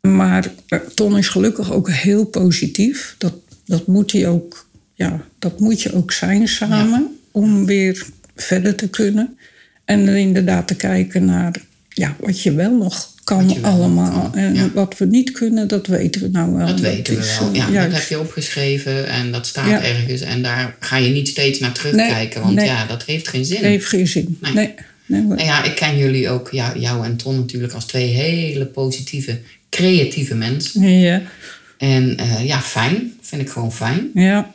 Maar 0.00 0.52
Ton 0.94 1.18
is 1.18 1.28
gelukkig 1.28 1.72
ook 1.72 1.90
heel 1.90 2.24
positief. 2.24 3.14
Dat, 3.18 3.34
dat, 3.64 3.86
moet, 3.86 4.12
hij 4.12 4.28
ook, 4.28 4.66
ja, 4.94 5.24
dat 5.38 5.60
moet 5.60 5.82
je 5.82 5.94
ook 5.94 6.12
zijn 6.12 6.48
samen 6.48 7.18
om 7.30 7.66
weer 7.66 8.06
verder 8.42 8.74
te 8.74 8.88
kunnen. 8.88 9.36
En 9.84 10.08
inderdaad 10.08 10.68
te 10.68 10.74
kijken 10.74 11.24
naar 11.24 11.54
ja, 11.88 12.16
wat 12.20 12.42
je 12.42 12.52
wel 12.54 12.76
nog 12.76 13.10
kan 13.24 13.46
wel 13.48 13.70
allemaal. 13.72 14.30
kan, 14.30 14.34
En 14.40 14.54
ja. 14.54 14.70
wat 14.74 14.98
we 14.98 15.04
niet 15.06 15.30
kunnen, 15.32 15.68
dat 15.68 15.86
weten 15.86 16.20
we 16.20 16.28
nou 16.28 16.52
wel. 16.54 16.66
Dat 16.66 16.80
weten 16.80 17.14
we 17.14 17.20
is, 17.20 17.38
wel. 17.38 17.48
eh, 17.48 17.54
Ja, 17.54 17.64
dat 17.64 17.72
juist. 17.74 17.96
heb 17.96 18.08
je 18.08 18.20
opgeschreven 18.20 19.06
en 19.08 19.32
dat 19.32 19.46
staat 19.46 19.68
Ja. 19.68 19.82
ergens. 19.84 20.20
En 20.20 20.42
daar 20.42 20.76
ga 20.80 20.96
je 20.96 21.10
niet 21.10 21.28
steeds 21.28 21.58
naar 21.58 21.72
terugkijken, 21.72 22.40
want 22.42 22.54
nee. 22.54 22.66
ja, 22.66 22.86
dat 22.86 23.04
heeft 23.04 23.28
geen 23.28 23.44
zin. 23.44 23.64
heeft 23.64 23.86
geen 23.86 24.06
zin. 24.06 24.38
Nee. 24.54 24.74
Nee. 25.06 25.22
Nou 25.22 25.44
ja, 25.44 25.64
ik 25.64 25.74
ken 25.74 25.98
jullie 25.98 26.28
ook, 26.28 26.48
ja, 26.50 26.72
jou 26.78 27.04
en 27.04 27.16
Ton 27.16 27.36
natuurlijk, 27.36 27.72
als 27.72 27.84
twee 27.86 28.06
hele 28.08 28.66
positieve, 28.66 29.38
creatieve 29.70 30.34
mensen. 30.34 30.88
Ja, 31.00 31.22
En 31.78 32.16
eh, 32.16 32.44
ja, 32.46 32.60
fijn. 32.60 33.12
Vind 33.20 33.42
ik 33.42 33.48
gewoon 33.50 33.72
fijn. 33.72 34.10
ja. 34.14 34.50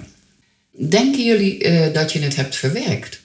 Denken 0.90 1.24
jullie 1.26 1.64
eh, 1.64 1.94
dat 1.94 2.12
je 2.12 2.20
het 2.20 2.36
hebt 2.36 2.56
verwerkt? 2.56 3.22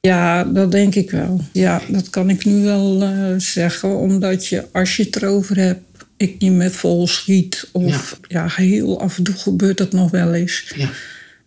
Ja, 0.00 0.44
dat 0.44 0.72
denk 0.72 0.94
ik 0.94 1.10
wel. 1.10 1.40
Ja, 1.52 1.82
dat 1.88 2.10
kan 2.10 2.30
ik 2.30 2.44
nu 2.44 2.62
wel 2.62 3.02
eh, 3.02 3.34
zeggen. 3.36 3.98
Omdat 3.98 4.46
je, 4.46 4.66
als 4.72 4.96
je 4.96 5.02
het 5.02 5.16
erover 5.16 5.56
hebt, 5.56 5.80
ik 6.16 6.38
niet 6.38 6.52
meer 6.52 6.70
vol 6.70 7.06
schiet. 7.06 7.68
Of 7.72 8.20
ja. 8.28 8.48
heel 8.54 9.00
af 9.00 9.16
en 9.16 9.22
toe 9.22 9.34
gebeurt 9.34 9.78
dat 9.78 9.92
nog 9.92 10.10
wel 10.10 10.34
eens. 10.34 10.72
Ja. 10.76 10.88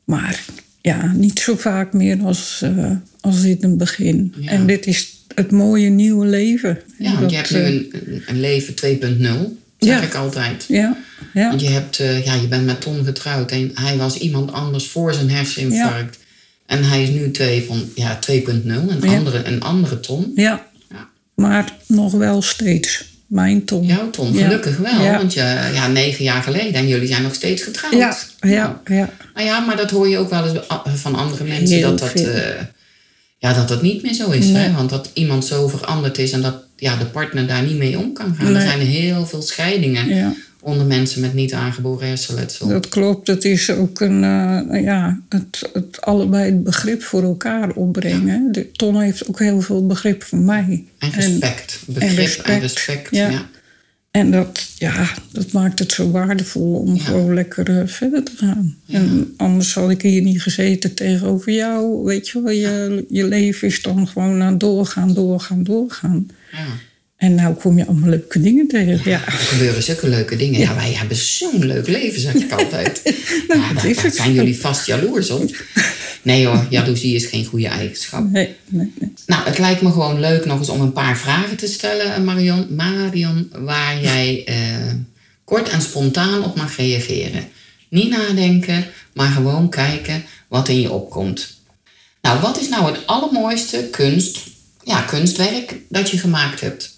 Maar 0.04 0.44
ja, 0.82 1.12
niet 1.16 1.40
zo 1.40 1.56
vaak 1.56 1.94
meer 1.94 2.24
als, 2.24 2.62
eh, 2.62 2.92
als 3.22 3.44
in 3.44 3.58
het 3.62 3.78
begin. 3.78 4.34
Ja. 4.40 4.50
En 4.50 4.66
dit 4.66 4.86
is 4.86 5.18
het 5.36 5.52
mooie 5.52 5.90
nieuwe 5.90 6.26
leven. 6.26 6.80
Ja, 6.98 7.20
want 7.20 7.32
je 7.32 7.38
hebt 7.38 7.52
nu 7.52 7.60
eh, 7.60 7.66
een, 7.74 8.24
een 8.28 8.40
leven 8.40 8.74
2.0, 8.74 9.62
zeg 9.80 10.00
Ja. 10.00 10.02
ik 10.02 10.14
altijd. 10.14 10.66
Ja, 10.68 10.98
ja, 11.34 11.50
Want 11.50 11.62
je, 11.62 11.70
hebt, 11.70 11.96
ja, 11.98 12.34
je 12.34 12.48
bent 12.48 12.66
met 12.66 12.82
Ton 12.82 13.06
getrouwd 13.06 13.52
en 13.52 13.72
hij 13.74 13.98
was 13.98 14.18
iemand 14.18 14.52
anders 14.52 14.88
voor 14.88 15.14
zijn 15.14 15.30
herseninfarct. 15.30 16.18
En 16.66 16.84
hij 16.84 17.04
is 17.04 17.10
nu 17.10 17.32
2 17.32 17.64
van, 17.68 17.90
ja, 17.96 18.20
2.0, 18.20 18.90
een, 18.90 19.00
Ja. 19.02 19.18
andere, 19.18 19.44
een 19.44 19.62
andere 19.62 20.00
Ton. 20.00 20.32
ja. 20.36 20.66
Ja. 20.90 21.10
Maar 21.36 21.74
nog 21.88 22.12
wel 22.12 22.42
steeds. 22.42 23.12
Mijn 23.28 23.66
ton. 23.66 23.86
Jouw 23.86 24.10
Ton, 24.10 24.34
Ja. 24.34 24.44
gelukkig 24.44 24.78
wel. 24.78 25.12
Want 25.12 25.34
je, 25.34 25.70
ja, 25.74 25.88
negen 25.88 26.24
jaar 26.24 26.44
geleden 26.44 26.74
en 26.74 26.88
jullie 26.88 27.08
zijn 27.08 27.24
nog 27.24 27.34
steeds 27.34 27.64
getrouwd. 27.64 27.94
Ja, 27.94 28.18
ja, 28.40 28.82
ja. 28.86 29.10
Nou 29.34 29.48
ja, 29.48 29.60
maar 29.60 29.78
dat 29.78 29.90
hoor 29.90 30.08
je 30.10 30.18
ook 30.18 30.30
wel 30.30 30.46
eens 30.48 30.60
van 31.02 31.16
andere 31.16 31.44
mensen. 31.44 31.76
Heel 31.78 31.90
dat 31.96 32.00
dat, 32.00 32.14
eh, 32.14 32.62
ja, 33.38 33.54
dat 33.54 33.68
dat 33.68 33.82
niet 33.82 34.04
meer 34.04 34.14
zo 34.14 34.30
is. 34.30 34.46
Nee. 34.46 34.56
Hè? 34.64 34.74
Want 34.74 34.90
dat 34.90 35.10
iemand 35.14 35.46
zo 35.46 35.68
veranderd 35.68 36.18
is 36.18 36.32
en 36.32 36.42
dat 36.42 36.56
ja, 36.78 36.96
de 36.96 37.06
partner 37.06 37.48
daar 37.48 37.64
niet 37.64 37.78
mee 37.78 37.98
om 38.00 38.14
kan 38.14 38.36
gaan. 38.40 38.56
Er 38.56 38.62
zijn 38.62 38.80
heel 38.80 39.26
veel 39.26 39.42
scheidingen 39.42 40.08
ja. 40.16 40.34
Onder 40.64 40.86
mensen 40.86 41.22
met 41.22 41.34
niet 41.34 41.54
aangeboren 41.54 42.08
hersenletsel. 42.08 42.68
Dat 42.68 42.90
klopt. 42.90 43.28
Het 43.28 43.46
is 43.46 43.70
ook 43.70 44.00
een, 44.00 44.24
eh, 44.24 44.84
ja, 44.84 45.20
het, 45.30 45.70
het 45.74 46.02
allebei 46.02 46.46
het 46.46 46.64
begrip 46.64 47.02
voor 47.04 47.24
elkaar 47.24 47.70
opbrengen. 47.72 48.52
De 48.52 48.72
Ton 48.72 49.02
heeft 49.02 49.28
ook 49.28 49.40
heel 49.40 49.62
veel 49.62 49.86
begrip 49.86 50.24
voor 50.24 50.40
mij. 50.40 50.84
En 51.00 51.12
respect. 51.12 51.80
Begrip 51.88 52.10
en 52.10 52.16
respect. 52.16 52.62
respect, 52.62 53.16
ja. 53.16 53.30
ja. 53.30 53.46
En 54.12 54.32
dat, 54.32 54.68
ja, 54.78 55.10
dat 55.32 55.52
maakt 55.52 55.80
het 55.80 55.92
zo 55.92 56.12
waardevol 56.12 56.74
om 56.76 56.96
Ja. 56.96 57.04
gewoon 57.04 57.34
lekker 57.34 57.80
eh, 57.80 57.88
verder 57.88 58.24
te 58.24 58.32
gaan. 58.36 58.76
En 58.88 59.34
anders 59.38 59.74
had 59.74 59.90
ik 59.90 60.02
hier 60.02 60.22
niet 60.22 60.42
gezeten 60.42 60.94
tegenover 60.94 61.52
jou. 61.52 62.04
Weet 62.04 62.30
je 62.30 62.42
wel, 62.42 62.52
je, 62.54 63.06
je 63.10 63.24
leven 63.24 63.68
is 63.68 63.82
dan 63.82 64.08
gewoon 64.08 64.42
aan 64.42 64.58
doorgaan, 64.58 65.14
doorgaan, 65.14 65.64
doorgaan. 65.64 66.28
Ja. 66.52 66.66
En 67.24 67.36
nou 67.36 67.54
kom 67.54 67.78
je 67.78 67.86
allemaal 67.86 68.10
leuke 68.10 68.42
dingen 68.42 68.68
tegen. 68.68 69.02
Ja, 69.04 69.26
Er 69.26 69.32
gebeuren 69.32 69.84
zulke 69.84 70.08
leuke 70.08 70.36
dingen. 70.36 70.60
Ja, 70.60 70.76
wij 70.76 70.94
hebben 70.94 71.18
zo'n 71.18 71.66
leuk 71.66 71.88
leven, 71.88 72.22
zeg 72.22 72.34
ik 72.34 72.52
altijd. 72.52 73.02
Nou, 73.48 73.62
ja, 73.62 74.02
dat 74.04 74.16
zijn 74.16 74.34
jullie 74.34 74.60
vast 74.60 74.86
jaloers 74.86 75.30
op. 75.30 75.56
Nee 76.22 76.46
hoor, 76.46 76.66
jaloezie 76.70 77.16
is 77.16 77.26
geen 77.26 77.46
goede 77.46 77.68
eigenschap. 77.68 78.30
nee, 78.32 78.56
nee, 78.68 78.92
nee. 79.00 79.14
Nou, 79.26 79.46
het 79.46 79.58
lijkt 79.58 79.82
me 79.82 79.92
gewoon 79.92 80.20
leuk 80.20 80.46
nog 80.46 80.60
eens 80.60 80.70
om 80.70 80.82
een 80.82 80.94
paar 80.94 81.18
vragen 81.18 81.58
te 81.58 81.68
stellen, 81.68 82.24
Marion. 82.24 82.76
Marion, 82.76 83.52
waar 83.52 84.02
jij 84.02 84.44
eh, 84.46 84.56
kort 85.44 85.70
en 85.70 85.82
spontaan 85.82 86.44
op 86.44 86.56
mag 86.56 86.78
reageren. 86.78 87.44
Niet 87.90 88.10
nadenken, 88.10 88.86
maar 89.14 89.32
gewoon 89.32 89.70
kijken 89.70 90.24
wat 90.48 90.70
in 90.70 90.82
je 90.82 90.92
opkomt. 90.92 91.62
Nou, 92.22 92.40
wat 92.40 92.60
is 92.62 92.70
nou 92.70 92.86
het 92.86 93.08
allermooiste 93.08 93.88
kunst, 93.92 94.40
ja, 94.84 95.02
kunstwerk 95.02 95.76
dat 95.90 96.10
je 96.10 96.18
gemaakt 96.18 96.62
hebt? 96.62 96.93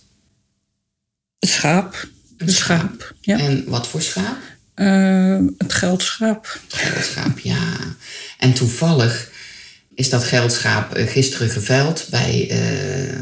Het 1.46 1.54
schaap. 1.54 2.08
Een 2.38 2.50
schaap. 2.50 3.14
Ja. 3.22 3.40
En 3.40 3.64
wat 3.68 3.88
voor 3.88 4.02
schaap? 4.02 4.38
Eh, 4.74 5.38
het 5.58 5.74
geldschaap. 5.74 6.60
Geldschaap, 6.68 7.40
ja. 7.40 7.78
En 8.40 8.54
toevallig 8.54 9.30
is 9.96 10.10
dat 10.10 10.24
geldschaap 10.24 10.94
eh, 10.94 11.08
gisteren 11.08 11.50
geveild 11.50 12.08
bij 12.10 12.48
eh, 12.50 13.20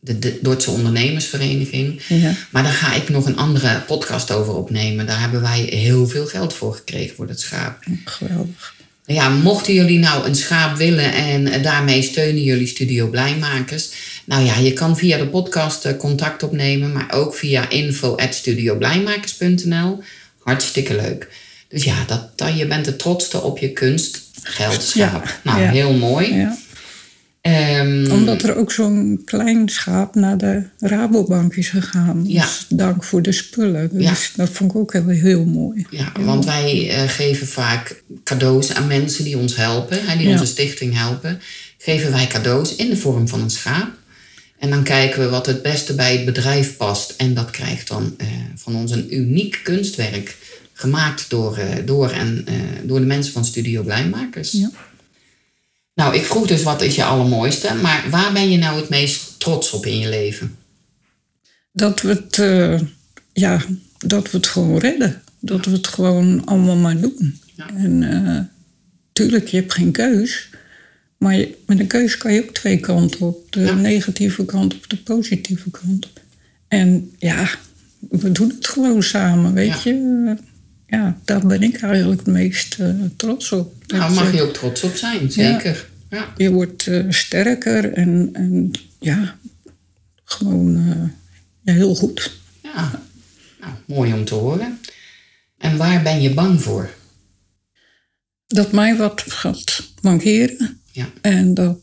de, 0.00 0.18
de 0.18 0.38
Dordtse 0.42 0.70
Ondernemersvereniging. 0.70 2.02
Ja. 2.08 2.34
Maar 2.50 2.62
daar 2.62 2.72
ga 2.72 2.94
ik 2.94 3.08
nog 3.08 3.26
een 3.26 3.36
andere 3.36 3.80
podcast 3.80 4.30
over 4.30 4.54
opnemen. 4.54 5.06
Daar 5.06 5.20
hebben 5.20 5.40
wij 5.40 5.60
heel 5.60 6.08
veel 6.08 6.26
geld 6.26 6.54
voor 6.54 6.74
gekregen 6.74 7.16
voor 7.16 7.26
dat 7.26 7.40
schaap. 7.40 7.84
Geweldig. 8.04 8.74
Ja, 9.06 9.28
mochten 9.28 9.74
jullie 9.74 9.98
nou 9.98 10.26
een 10.26 10.34
schaap 10.34 10.76
willen 10.76 11.12
en 11.12 11.62
daarmee 11.62 12.02
steunen 12.02 12.42
jullie 12.42 12.66
Studio 12.66 13.08
Blijmakers. 13.08 13.90
Nou 14.24 14.44
ja, 14.44 14.56
je 14.56 14.72
kan 14.72 14.96
via 14.96 15.18
de 15.18 15.26
podcast 15.26 15.84
eh, 15.84 15.96
contact 15.96 16.42
opnemen, 16.42 16.92
maar 16.92 17.12
ook 17.14 17.34
via 17.34 17.68
info.studioblijmakers.nl. 17.68 20.02
Hartstikke 20.38 20.96
leuk. 20.96 21.28
Dus 21.68 21.84
ja, 21.84 22.04
dat, 22.06 22.38
dat, 22.38 22.58
je 22.58 22.66
bent 22.66 22.84
de 22.84 22.96
trotste 22.96 23.42
op 23.42 23.58
je 23.58 23.72
kunst, 23.72 24.22
geldschaap. 24.42 25.24
Ja, 25.24 25.30
nou, 25.42 25.60
ja. 25.62 25.70
heel 25.70 25.92
mooi. 25.92 26.34
Ja. 26.34 26.56
Ehm, 27.40 28.10
Omdat 28.10 28.42
er 28.42 28.56
ook 28.56 28.72
zo'n 28.72 29.22
klein 29.24 29.68
schaap 29.68 30.14
naar 30.14 30.38
de 30.38 30.62
Rabobank 30.78 31.54
is 31.56 31.68
gegaan. 31.68 32.24
Ja. 32.26 32.42
Dus 32.42 32.66
dank 32.68 33.04
voor 33.04 33.22
de 33.22 33.32
spullen. 33.32 33.88
Dus 33.92 34.02
Ja. 34.02 34.14
dat 34.36 34.48
vond 34.48 34.70
ik 34.70 34.76
ook 34.76 34.92
heel, 34.92 35.08
heel 35.08 35.44
mooi. 35.44 35.86
Ja, 35.90 36.12
want 36.20 36.44
wij 36.44 36.90
eh, 36.90 37.08
geven 37.08 37.46
vaak 37.46 38.02
cadeaus 38.24 38.74
aan 38.74 38.86
mensen 38.86 39.24
die 39.24 39.38
ons 39.38 39.56
helpen, 39.56 40.06
hè, 40.06 40.16
die 40.16 40.26
Ja. 40.26 40.32
onze 40.32 40.46
stichting 40.46 40.98
helpen. 40.98 41.40
Geven 41.78 42.12
wij 42.12 42.26
cadeaus 42.26 42.76
in 42.76 42.90
de 42.90 42.96
vorm 42.96 43.28
van 43.28 43.40
een 43.40 43.50
schaap. 43.50 43.90
En 44.62 44.70
dan 44.70 44.82
kijken 44.82 45.20
we 45.20 45.28
wat 45.28 45.46
het 45.46 45.62
beste 45.62 45.94
bij 45.94 46.12
het 46.16 46.24
bedrijf 46.24 46.76
past. 46.76 47.14
En 47.16 47.34
dat 47.34 47.50
krijgt 47.50 47.88
dan 47.88 48.14
eh, 48.16 48.28
van 48.54 48.74
ons 48.74 48.90
een 48.90 49.14
uniek 49.14 49.60
kunstwerk. 49.62 50.36
Gemaakt 50.72 51.30
door, 51.30 51.56
eh, 51.56 51.86
door, 51.86 52.10
en, 52.10 52.42
eh, 52.46 52.54
door 52.82 53.00
de 53.00 53.06
mensen 53.06 53.32
van 53.32 53.44
Studio 53.44 53.82
Blijmakers. 53.82 54.52
Ja. 54.52 54.70
Nou, 55.94 56.14
ik 56.14 56.24
vroeg 56.24 56.46
dus 56.46 56.62
wat 56.62 56.82
is 56.82 56.94
je 56.94 57.04
allermooiste. 57.04 57.74
Maar 57.74 58.04
waar 58.10 58.32
ben 58.32 58.50
je 58.50 58.58
nou 58.58 58.80
het 58.80 58.88
meest 58.88 59.40
trots 59.40 59.70
op 59.70 59.86
in 59.86 59.98
je 59.98 60.08
leven? 60.08 60.56
Dat 61.72 62.00
we 62.00 62.08
het, 62.08 62.36
ja, 63.32 63.62
dat 63.98 64.30
we 64.30 64.36
het 64.36 64.46
gewoon 64.46 64.78
redden. 64.78 65.22
Dat 65.40 65.64
we 65.64 65.70
het 65.70 65.86
gewoon 65.86 66.44
allemaal 66.44 66.76
maar 66.76 67.00
doen. 67.00 67.40
Ja. 67.56 67.68
En 67.76 68.50
tuurlijk, 69.12 69.48
je 69.48 69.56
hebt 69.56 69.74
geen 69.74 69.92
keus. 69.92 70.48
Maar 71.22 71.36
je- 71.36 71.58
met 71.66 71.78
een 71.80 71.86
keus 71.86 72.16
kan 72.16 72.32
je 72.32 72.42
ook 72.42 72.54
twee 72.54 72.80
kanten 72.80 73.20
op. 73.20 73.52
De 73.52 73.60
Ja. 73.60 73.74
negatieve 73.74 74.44
kant 74.44 74.74
of 74.78 74.86
de 74.86 74.96
positieve 74.96 75.70
kant. 75.70 76.08
En 76.68 77.12
ja, 77.18 77.48
we 78.10 78.32
doen 78.32 78.48
het 78.48 78.66
gewoon 78.68 79.02
samen, 79.02 79.52
weet 79.52 79.82
Ja. 79.82 79.90
je. 79.90 80.22
Eh, 80.38 80.44
Ja, 80.86 81.18
daar 81.24 81.46
ben 81.46 81.62
ik 81.62 81.76
eigenlijk 81.80 82.20
het 82.20 82.34
meest 82.34 82.74
eh, 82.78 82.94
trots 83.16 83.52
op. 83.52 83.74
Nou, 83.86 84.14
mag 84.14 84.30
je- 84.30 84.36
je 84.36 84.42
ook 84.42 84.52
trots 84.54 84.82
op 84.82 84.94
zijn, 84.94 85.32
zeker. 85.32 85.88
Ja. 86.10 86.32
je 86.36 86.50
wordt 86.50 86.86
eh, 86.86 87.04
sterker 87.08 87.92
en, 87.92 88.28
en 88.32 88.70
ja, 89.00 89.36
gewoon 90.24 90.76
eh, 90.76 91.08
ja, 91.62 91.72
heel 91.72 91.94
goed. 91.94 92.32
Ja, 92.62 93.02
nou, 93.60 93.72
mooi 93.86 94.12
om 94.12 94.24
te 94.24 94.34
horen. 94.34 94.78
En 95.58 95.76
waar 95.76 96.02
ben 96.02 96.20
je 96.22 96.34
bang 96.34 96.62
voor? 96.62 96.90
Dat 98.46 98.72
mij 98.72 98.96
wat 98.96 99.22
gaat 99.26 99.92
mankeren 100.00 100.80
Ja, 100.92 101.06
en 101.20 101.54
dat 101.54 101.78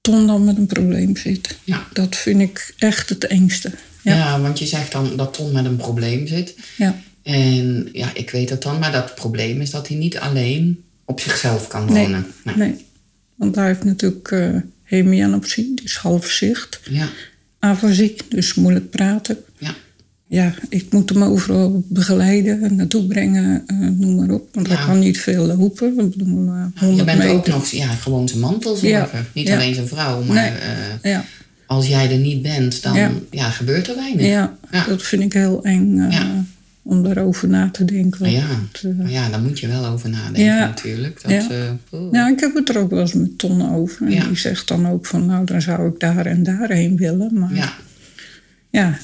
Ton 0.00 0.26
dan 0.26 0.44
met 0.44 0.56
een 0.56 0.66
probleem 0.66 1.16
zit. 1.16 1.58
ja. 1.64 1.86
Dat 1.92 2.16
vind 2.16 2.40
ik 2.40 2.74
echt 2.78 3.08
het 3.08 3.26
engste. 3.26 3.70
ja. 4.02 4.14
Ja. 4.14 4.40
want 4.40 4.58
je 4.58 4.66
zegt 4.66 4.92
dan 4.92 5.16
dat 5.16 5.34
Ton 5.34 5.52
met 5.52 5.64
een 5.64 5.76
probleem 5.76 6.26
zit. 6.26 6.54
Ja. 6.76 7.00
En 7.22 7.88
ja, 7.92 8.10
ik 8.14 8.30
weet 8.30 8.50
het 8.50 8.62
dan, 8.62 8.78
maar 8.78 8.92
dat 8.92 9.14
probleem 9.14 9.60
is 9.60 9.70
dat 9.70 9.88
hij 9.88 9.96
niet 9.96 10.18
alleen 10.18 10.84
op 11.04 11.20
zichzelf 11.20 11.66
kan 11.68 11.86
wonen. 11.86 12.26
Nee. 12.44 12.56
Nee. 12.56 12.86
Want 13.34 13.54
hij 13.54 13.66
heeft 13.66 13.84
natuurlijk 13.84 14.30
eh 14.30 14.54
hemianopsie, 14.82 15.74
dus 15.82 15.96
half 15.96 16.26
zicht. 16.30 16.80
Ja, 16.90 17.08
Afasie, 17.58 18.16
dus 18.28 18.54
moeilijk 18.54 18.90
praten. 18.90 19.38
ja, 19.58 19.74
Ja, 20.30 20.54
ik 20.68 20.92
moet 20.92 21.08
hem 21.08 21.22
overal 21.22 21.84
begeleiden, 21.88 22.76
naartoe 22.76 23.06
brengen, 23.06 23.62
eh, 23.66 23.76
noem 23.76 24.14
maar 24.16 24.30
op. 24.30 24.48
Want 24.54 24.68
Ja. 24.68 24.74
hij 24.76 24.86
kan 24.86 24.98
niet 24.98 25.20
veel 25.20 25.46
lopen. 25.46 25.86
Eh, 25.98 26.04
je 26.14 26.70
100 26.84 27.06
bent 27.06 27.18
meter. 27.18 27.30
ook 27.30 27.46
nog 27.46 27.66
ja, 27.66 27.86
gewoon 27.88 28.28
zijn 28.28 28.40
mantelzorger. 28.40 28.88
Ja, 28.90 29.08
Niet 29.34 29.46
ja. 29.48 29.54
alleen 29.54 29.74
zijn 29.74 29.88
vrouw, 29.88 30.22
maar 30.22 30.36
Nee. 30.36 30.50
eh, 31.02 31.10
Ja, 31.12 31.24
als 31.66 31.86
jij 31.88 32.10
er 32.10 32.18
niet 32.18 32.42
bent, 32.42 32.82
dan 32.82 32.94
ja. 33.30 33.50
Gebeurt 33.50 33.88
er 33.88 33.94
weinig. 33.94 34.26
ja, 34.26 34.56
Ja. 34.70 34.84
dat 34.86 35.02
vind 35.02 35.22
ik 35.22 35.32
heel 35.32 35.64
eng 35.64 36.10
om 36.82 37.02
daarover 37.02 37.48
na 37.48 37.70
te 37.70 37.84
denken. 37.84 38.20
Maar 38.20 38.30
ja, 38.30 38.46
maar 38.96 39.10
ja, 39.10 39.28
daar 39.28 39.40
moet 39.40 39.58
je 39.58 39.66
wel 39.68 39.86
over 39.86 40.08
nadenken 40.10 40.44
Ja. 40.44 40.58
natuurlijk. 40.66 41.22
Dat, 41.22 41.30
Ja. 41.30 41.76
Ja, 42.12 42.28
ik 42.28 42.40
heb 42.40 42.54
het 42.54 42.68
er 42.68 42.78
ook 42.78 42.90
wel 42.90 43.00
eens 43.00 43.12
met 43.12 43.38
Ton 43.38 43.74
over. 43.74 44.06
En. 44.12 44.26
Die 44.28 44.36
zegt 44.38 44.68
dan 44.68 44.88
ook 44.88 45.06
van, 45.06 45.26
nou, 45.26 45.44
dan 45.44 45.62
zou 45.62 45.88
ik 45.88 46.00
daar 46.00 46.26
en 46.26 46.42
daarheen 46.42 46.96
willen. 46.96 47.38
Maar 47.38 47.54
ja, 47.54 47.72
ja. 48.70 48.98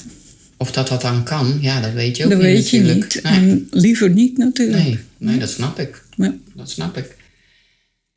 Of 0.57 0.71
dat 0.71 0.87
dat 0.87 1.01
dan 1.01 1.23
kan, 1.23 1.57
ja, 1.61 1.81
dat 1.81 1.93
weet 1.93 2.17
je 2.17 2.23
ook 2.23 2.29
dat 2.29 2.39
niet 2.39 2.47
weet 2.47 2.69
je 2.69 2.81
natuurlijk. 2.81 3.13
niet. 3.13 3.23
Nee. 3.23 3.33
En 3.33 3.67
liever 3.71 4.09
niet 4.09 4.37
natuurlijk. 4.37 4.83
Nee, 4.83 4.99
nee, 5.17 5.37
dat 5.37 5.49
snap 5.49 5.79
ik. 5.79 6.03
Ja. 6.15 6.35
Dat 6.53 6.69
snap 6.69 6.97
ik. 6.97 7.15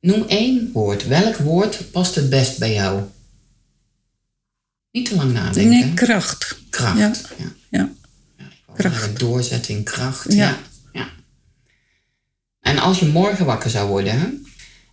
Noem 0.01 0.25
één 0.29 0.71
woord. 0.73 1.07
Welk 1.07 1.37
woord 1.37 1.91
past 1.91 2.15
het 2.15 2.31
best 2.31 2.59
bij 2.59 2.73
jou? 2.73 3.03
Niet 4.91 5.09
te 5.09 5.17
lang 5.17 5.33
nadenken. 5.33 5.69
Nee, 5.69 5.95
kracht. 5.95 6.59
kracht. 6.71 6.99
Ja. 6.99 7.13
Ja. 7.71 7.93
Ja. 8.39 8.49
Kracht. 8.75 9.19
Doorzetting, 9.19 9.85
kracht. 9.85 10.33
Ja. 10.33 10.37
Ja. 10.37 10.59
ja. 10.93 11.09
En 12.61 12.79
als 12.79 12.99
je 12.99 13.07
morgen 13.07 13.47
wakker 13.47 13.71
zou 13.71 13.89
worden, 13.89 14.21
hè, 14.21 14.27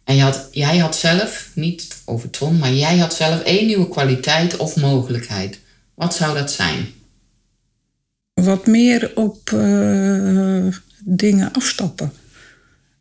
en 0.03 0.15
je 0.15 0.21
had, 0.21 0.47
jij 0.51 0.77
had 0.77 0.95
zelf, 0.95 1.49
niet 1.53 2.01
over 2.05 2.29
Ton, 2.29 2.57
maar 2.57 2.73
jij 2.73 2.97
had 2.97 3.13
zelf 3.13 3.41
één 3.41 3.65
nieuwe 3.65 3.89
kwaliteit 3.89 4.57
of 4.57 4.75
mogelijkheid. 4.75 5.59
Wat 5.95 6.15
zou 6.15 6.37
dat 6.37 6.51
zijn? 6.51 6.87
Wat 8.41 8.67
meer 8.67 9.11
op 9.15 9.51
eh, 9.51 10.65
dingen 11.03 11.51
afstappen. 11.51 12.11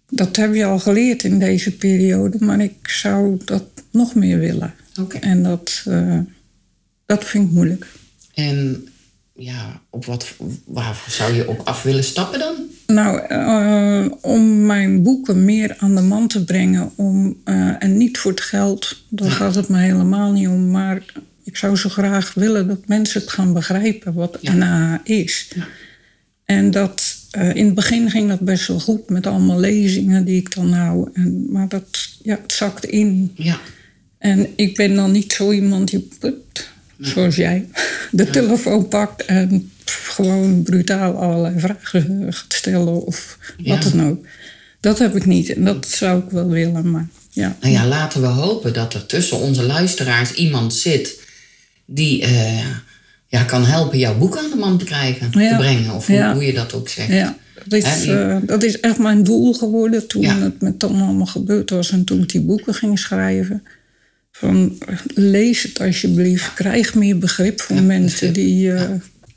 Dat 0.09 0.37
heb 0.37 0.55
je 0.55 0.65
al 0.65 0.79
geleerd 0.79 1.23
in 1.25 1.39
deze 1.39 1.77
periode, 1.77 2.37
maar 2.41 2.61
ik 2.61 2.89
zou 2.89 3.41
dat 3.45 3.65
nog 3.91 4.15
meer 4.15 4.39
willen. 4.39 4.75
Oké. 5.01 5.19
En 5.19 5.43
dat, 5.43 5.83
eh, 5.87 6.19
dat 7.07 7.25
vind 7.25 7.47
ik 7.47 7.53
moeilijk. 7.53 7.87
En 8.35 8.89
ja, 9.33 9.81
op 9.91 10.05
wat, 10.05 10.35
waarvoor 10.65 11.13
zou 11.13 11.35
je 11.35 11.49
op 11.49 11.61
af 11.65 11.83
willen 11.83 12.05
stappen 12.05 12.39
dan? 12.39 12.55
Nou, 12.87 13.19
eh, 13.19 14.13
om 14.21 14.67
mijn 14.67 15.03
boeken 15.03 15.45
meer 15.45 15.77
aan 15.79 15.95
de 15.95 16.03
man 16.03 16.29
te 16.29 16.45
brengen. 16.45 16.91
Om, 16.95 17.37
en 17.79 17.97
niet 17.97 18.19
voor 18.19 18.31
het 18.31 18.41
geld, 18.41 19.05
daar 19.09 19.31
gaat 19.31 19.55
het 19.55 19.69
me 19.69 19.79
helemaal 19.79 20.33
niet 20.33 20.49
om. 20.49 20.71
Maar 20.71 21.03
ik 21.45 21.57
zou 21.57 21.77
zo 21.77 21.89
graag 21.89 22.35
willen 22.35 22.69
dat 22.69 22.87
mensen 22.87 23.21
het 23.21 23.31
gaan 23.31 23.53
begrijpen 23.53 24.15
wat 24.15 24.39
Ja. 24.41 25.01
Is. 25.05 25.49
Ja. 25.55 25.67
En 26.45 26.71
dat, 26.71 27.17
eh, 27.31 27.55
in 27.55 27.65
het 27.65 27.75
begin 27.75 28.11
ging 28.11 28.29
dat 28.29 28.41
best 28.41 28.67
wel 28.67 28.81
goed 28.81 29.09
met 29.11 29.27
allemaal 29.27 29.61
lezingen 29.61 30.25
die 30.25 30.37
ik 30.37 30.55
dan 30.55 30.73
hou. 30.73 31.11
En, 31.13 31.47
maar 31.51 31.69
dat, 31.69 32.09
ja, 32.23 32.39
het 32.43 32.53
zakt 32.53 32.85
in. 32.85 33.33
Ja. 33.35 33.61
En 34.19 34.49
ik 34.57 34.77
ben 34.77 34.95
dan 34.95 35.13
niet 35.13 35.33
zo 35.33 35.53
iemand 35.53 35.91
die, 35.91 36.09
put, 36.19 36.69
zoals 36.99 37.37
jij, 37.37 37.69
de 38.11 38.31
telefoon 38.31 38.89
pakt 38.89 39.25
en 39.25 39.73
pff, 39.85 40.07
gewoon 40.07 40.63
brutaal 40.63 41.17
allerlei 41.17 41.61
vragen 41.61 42.33
gaat 42.33 42.53
stellen 42.53 43.07
of 43.07 43.39
wat 43.65 43.83
dan 43.83 44.07
ook. 44.09 44.27
Dat 44.81 44.99
heb 44.99 45.17
ik 45.17 45.27
niet 45.27 45.49
en 45.49 45.65
dat 45.65 45.89
zou 45.89 46.23
ik 46.23 46.31
wel 46.31 46.49
willen, 46.49 46.91
maar 46.91 47.09
ja. 47.31 47.57
Nou 47.61 47.73
ja, 47.73 47.87
laten 47.87 48.21
we 48.21 48.27
hopen 48.27 48.73
dat 48.73 48.95
er 48.95 49.07
tussen 49.07 49.39
onze 49.39 49.63
luisteraars 49.63 50.33
iemand 50.33 50.75
zit 50.75 51.23
die 51.87 52.23
eh, 52.23 52.67
ja, 53.27 53.43
kan 53.43 53.65
helpen 53.65 53.99
jouw 53.99 54.19
boek 54.19 54.37
aan 54.39 54.51
de 54.51 54.57
man 54.57 54.79
te 54.79 54.85
krijgen, 54.85 55.31
te 55.31 55.55
brengen. 55.59 55.95
Of 55.95 56.07
hoe, 56.07 56.17
Ja. 56.17 56.33
hoe 56.35 56.45
je 56.45 56.53
dat 56.53 56.73
ook 56.75 56.89
zegt. 56.89 57.09
Ja, 57.13 57.37
dat 57.67 57.83
is, 57.85 58.03
die- 58.03 58.13
eh, 58.19 58.37
dat 58.47 58.63
is 58.63 58.81
echt 58.81 58.99
mijn 58.99 59.23
doel 59.23 59.53
geworden 59.55 60.07
toen 60.07 60.25
het 60.25 60.61
met 60.61 60.79
Tom 60.79 61.01
allemaal 61.03 61.27
gebeurd 61.27 61.71
was 61.71 61.91
en 61.91 62.05
toen 62.05 62.23
ik 62.23 62.29
die 62.29 62.41
boeken 62.41 62.75
ging 62.75 62.99
schrijven. 62.99 63.63
Van, 64.33 64.77
eh, 64.89 64.97
lees 65.15 65.63
het 65.63 65.81
alsjeblieft, 65.81 66.55
krijg 66.55 66.95
meer 66.95 67.19
begrip 67.19 67.61
voor 67.61 67.83
mensen 67.83 68.33
die 68.33 68.73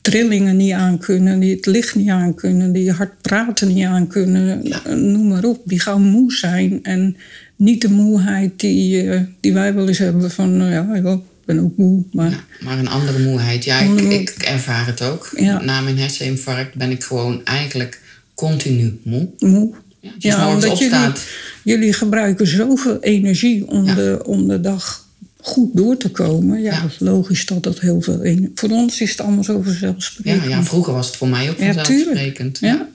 trillingen 0.01 0.57
niet 0.57 0.71
aankunnen, 0.73 1.39
die 1.39 1.55
het 1.55 1.65
licht 1.65 1.95
niet 1.95 2.09
aankunnen, 2.09 2.71
die 2.71 2.91
hard 2.91 3.21
praten 3.21 3.73
niet 3.73 3.85
aankunnen, 3.85 4.61
noem 4.85 5.27
maar 5.27 5.43
op. 5.43 5.61
Die 5.65 5.79
gaan 5.79 6.01
moe 6.01 6.33
zijn 6.33 6.79
en 6.83 7.17
niet 7.55 7.81
de 7.81 7.89
moeheid 7.89 8.59
die, 8.59 9.09
die 9.39 9.53
wij 9.53 9.73
wel 9.73 9.87
eens 9.87 9.97
hebben 9.97 10.31
van, 10.31 10.57
nou 10.57 10.71
ja, 10.71 11.21
ben 11.47 11.59
ook 11.59 11.77
moe, 11.77 12.03
maar... 12.11 12.29
Ja, 12.29 12.39
maar 12.63 12.77
een 12.79 12.87
andere 12.89 13.19
moeheid. 13.19 13.63
Ja, 13.63 13.79
ik, 13.79 13.87
Andere- 13.89 14.13
ik 14.13 14.29
ervaar 14.29 14.85
het 14.85 15.01
ook. 15.01 15.29
Ja. 15.35 15.61
Na 15.61 15.81
mijn 15.81 15.97
herseninfarct 15.99 16.75
ben 16.75 16.91
ik 16.91 17.03
gewoon 17.03 17.45
eigenlijk 17.45 18.01
continu 18.35 18.99
moe. 19.03 19.29
moe. 19.39 19.73
Ja, 19.99 20.09
als 20.13 20.23
je 20.23 20.31
's 20.31 20.33
Ja, 20.35 20.43
morgens 20.43 20.63
omdat 20.65 20.79
jullie, 20.79 20.93
opstaat. 20.95 21.23
jullie 21.63 21.93
gebruiken 21.93 22.47
zoveel 22.47 22.97
energie 23.01 23.67
om, 23.67 23.85
Ja. 23.85 23.93
de, 23.95 24.21
om 24.25 24.47
de 24.47 24.61
dag 24.61 25.05
goed 25.41 25.75
door 25.75 25.97
te 25.97 26.09
komen. 26.09 26.61
Ja, 26.61 26.71
Ja. 26.73 26.81
dat 26.81 26.91
is 26.91 26.99
logisch 26.99 27.45
dat 27.45 27.63
dat 27.63 27.79
heel 27.79 28.01
veel 28.01 28.23
energie... 28.23 28.51
Voor 28.55 28.69
ons 28.69 29.01
is 29.01 29.09
het 29.11 29.21
allemaal 29.21 29.43
zo 29.43 29.57
Ja, 29.57 29.63
vanzelfsprekend. 29.63 30.49
ja, 30.49 30.63
vroeger 30.63 30.93
was 30.93 31.07
het 31.07 31.15
voor 31.15 31.27
mij 31.27 31.49
ook 31.49 31.57
Ja, 31.59 31.73
vanzelfsprekend. 31.73 32.57
Ja. 32.59 32.87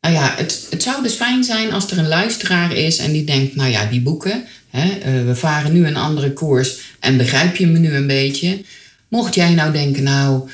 Nou 0.00 0.14
ja, 0.14 0.34
het, 0.36 0.66
het 0.70 0.82
zou 0.82 1.02
dus 1.02 1.12
fijn 1.14 1.44
zijn 1.44 1.72
als 1.72 1.90
er 1.90 1.98
een 1.98 2.08
luisteraar 2.08 2.76
is 2.76 2.98
en 2.98 3.12
die 3.12 3.24
denkt, 3.24 3.54
nou 3.56 3.70
ja, 3.70 3.86
die 3.86 4.00
boeken, 4.00 4.44
eh, 4.80 5.24
we 5.24 5.34
varen 5.34 5.72
nu 5.72 5.86
een 5.86 5.96
andere 5.96 6.32
koers 6.32 6.80
en 7.00 7.16
begrijp 7.16 7.56
je 7.56 7.66
me 7.66 7.78
nu 7.78 7.94
een 7.94 8.06
beetje? 8.06 8.64
Mocht 9.08 9.34
jij 9.34 9.54
nou 9.54 9.72
denken, 9.72 10.02
nou, 10.02 10.50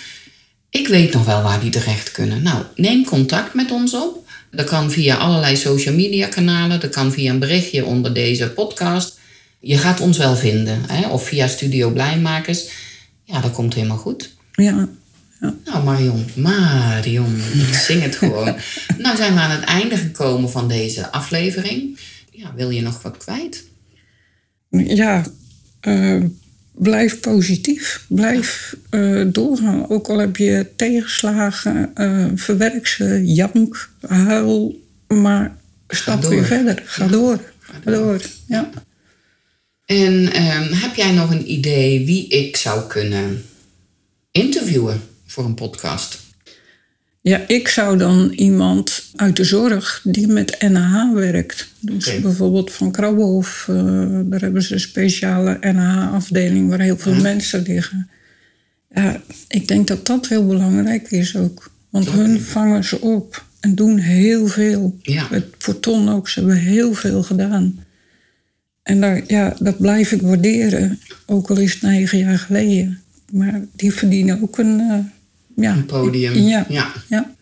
ik 0.71 0.89
weet 0.89 1.13
nog 1.13 1.25
wel 1.25 1.43
waar 1.43 1.61
die 1.61 1.71
terecht 1.71 2.11
kunnen. 2.11 2.43
Nou, 2.43 2.65
neem 2.75 3.05
contact 3.05 3.55
met 3.55 3.71
ons 3.71 3.95
op. 3.95 4.29
Dat 4.51 4.67
kan 4.67 4.91
via 4.91 5.17
allerlei 5.17 5.57
social 5.57 5.95
media 5.95 6.27
kanalen, 6.27 6.81
dat 6.81 6.91
kan 6.91 7.13
via 7.13 7.31
een 7.31 7.39
berichtje 7.39 7.85
onder 7.85 8.15
deze 8.15 8.51
podcast. 8.51 9.19
Je 9.61 9.79
gaat 9.79 10.01
ons 10.01 10.19
wel 10.19 10.37
vinden, 10.37 10.83
hè, 10.87 11.09
of 11.09 11.27
via 11.27 11.47
Studio 11.47 11.91
Blijmakers. 11.91 12.69
Ja, 13.25 13.41
dat 13.41 13.53
komt 13.53 13.75
helemaal 13.75 13.97
goed. 13.97 14.31
Ja, 14.53 14.89
ja. 15.41 15.55
Nou, 15.65 15.85
Marion, 15.85 16.27
Marion, 16.35 17.41
ik 17.69 17.75
zing 17.75 18.03
het 18.03 18.17
gewoon. 18.17 18.57
nou 18.99 19.17
zijn 19.17 19.35
we 19.35 19.41
aan 19.41 19.51
het 19.51 19.65
einde 19.65 19.97
gekomen 19.97 20.51
van 20.51 20.69
deze 20.69 21.13
aflevering. 21.13 21.99
Ja, 22.31 22.55
wil 22.55 22.71
je 22.71 22.83
nog 22.83 23.03
wat 23.03 23.17
kwijt? 23.17 23.68
Ja, 24.71 25.25
eh, 25.81 26.23
blijf 26.75 27.21
positief. 27.21 28.05
Blijf 28.09 28.77
eh, 28.91 29.23
doorgaan. 29.27 29.89
Ook 29.91 30.09
al 30.09 30.19
heb 30.19 30.37
je 30.37 30.67
tegenslagen, 30.77 31.91
uh, 31.95 32.27
verwerk 32.35 32.87
ze, 32.87 33.23
jank, 33.25 33.91
huil. 34.07 34.87
Maar 35.09 35.57
stap 35.89 36.25
weer 36.25 36.45
verder. 36.45 36.83
Ga 36.85 37.07
door. 37.07 37.41
Ga 37.59 37.91
door. 37.91 38.21
Ja. 38.47 38.71
En 39.85 40.33
ehm, 40.33 40.73
heb 40.73 40.95
jij 40.95 41.13
nog 41.13 41.31
een 41.31 41.53
idee 41.53 42.07
wie 42.07 42.29
ik 42.29 42.57
zou 42.57 42.87
kunnen 42.87 43.45
interviewen 44.31 45.01
voor 45.27 45.45
een 45.45 45.55
podcast? 45.55 46.28
Ja, 47.29 47.45
ik 47.47 47.69
zou 47.69 47.99
dan 47.99 48.33
iemand 48.35 49.05
uit 49.17 49.37
de 49.37 49.45
zorg 49.45 50.01
die 50.05 50.27
met 50.27 50.57
NH 50.59 51.12
werkt. 51.12 51.69
Dus 51.81 52.21
bijvoorbeeld 52.21 52.73
van 52.73 52.93
Krabbehof, 52.93 53.67
uh, 53.71 54.21
daar 54.25 54.41
hebben 54.41 54.62
ze 54.62 54.75
een 54.75 54.81
speciale 54.81 55.59
NH-afdeling 55.61 56.69
waar 56.69 56.81
heel 56.81 56.99
veel 56.99 57.14
mensen 57.14 57.62
liggen. 57.62 58.09
Ja, 58.95 59.23
ik 59.49 59.69
denk 59.69 59.87
dat 59.87 60.07
dat 60.07 60.29
heel 60.29 60.47
belangrijk 60.47 61.11
is 61.11 61.37
ook. 61.37 61.71
Want 61.91 62.11
hun 62.11 62.41
vangen 62.41 62.85
ze 62.85 63.01
op 63.01 63.45
en 63.61 63.75
doen 63.75 63.99
heel 63.99 64.47
veel. 64.47 64.99
Ja. 65.03 65.29
Voor 65.59 65.81
Ton 65.81 66.09
ook, 66.09 66.29
ze 66.29 66.38
hebben 66.38 66.59
heel 66.59 66.95
veel 66.95 67.23
gedaan. 67.23 67.85
En 68.83 69.01
daar, 69.01 69.23
ja, 69.27 69.57
dat 69.59 69.79
blijf 69.79 70.12
ik 70.12 70.23
waarderen, 70.23 71.01
ook 71.27 71.51
al 71.51 71.57
is 71.57 71.73
het 71.73 71.83
negen 71.83 72.19
jaar 72.19 72.38
geleden. 72.38 73.01
Maar 73.33 73.61
die 73.77 73.93
verdienen 73.93 74.43
ook 74.43 74.59
een... 74.59 74.81
Uh, 74.81 74.99
ja, 75.62 75.73
een 75.73 75.87
podium. 75.87 76.35
Ja. 76.35 76.66
ja. 76.68 77.37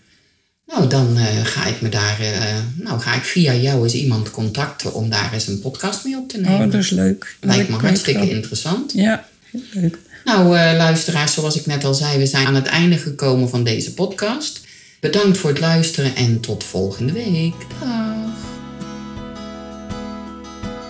Nou, 0.66 0.88
dan 0.88 1.16
uh, 1.16 1.24
ga 1.42 1.66
ik 1.66 1.80
me 1.80 1.88
daar, 1.88 2.20
uh, 2.20 2.26
nou 2.74 3.00
ga 3.00 3.14
ik 3.14 3.22
via 3.22 3.54
jou 3.54 3.82
eens 3.82 3.94
iemand 3.94 4.30
contacten 4.30 4.94
om 4.94 5.10
daar 5.10 5.32
eens 5.32 5.46
een 5.46 5.60
podcast 5.60 6.04
mee 6.04 6.16
op 6.16 6.28
te 6.28 6.40
nemen. 6.40 6.66
Oh, 6.66 6.72
dat 6.72 6.80
is 6.80 6.90
leuk. 6.90 7.36
Lijkt 7.40 7.68
me 7.68 7.76
hartstikke 7.76 8.30
interessant. 8.30 8.92
Ja, 8.92 9.28
heel 9.50 9.60
leuk. 9.72 9.98
Nou, 10.24 10.44
uh, 10.44 10.72
luisteraars, 10.76 11.34
zoals 11.34 11.56
ik 11.56 11.66
net 11.66 11.84
al 11.84 11.94
zei, 11.94 12.18
we 12.18 12.26
zijn 12.26 12.46
aan 12.46 12.54
het 12.54 12.66
einde 12.66 12.96
gekomen 12.96 13.48
van 13.48 13.64
deze 13.64 13.94
podcast. 13.94 14.60
Bedankt 15.00 15.38
voor 15.38 15.50
het 15.50 15.60
luisteren 15.60 16.16
en 16.16 16.40
tot 16.40 16.64
volgende 16.64 17.12
week. 17.12 17.54
Dag. 17.80 18.34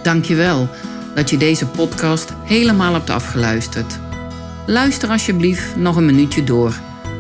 Dankjewel 0.03 0.69
dat 1.15 1.31
je 1.31 1.37
deze 1.37 1.67
podcast 1.67 2.29
helemaal 2.45 2.93
hebt 2.93 3.11
afgeluisterd. 3.11 3.99
Luister 4.67 5.09
alsjeblieft 5.09 5.77
nog 5.77 5.97
een 5.97 6.07
minuutje 6.07 6.45
door, 6.45 6.81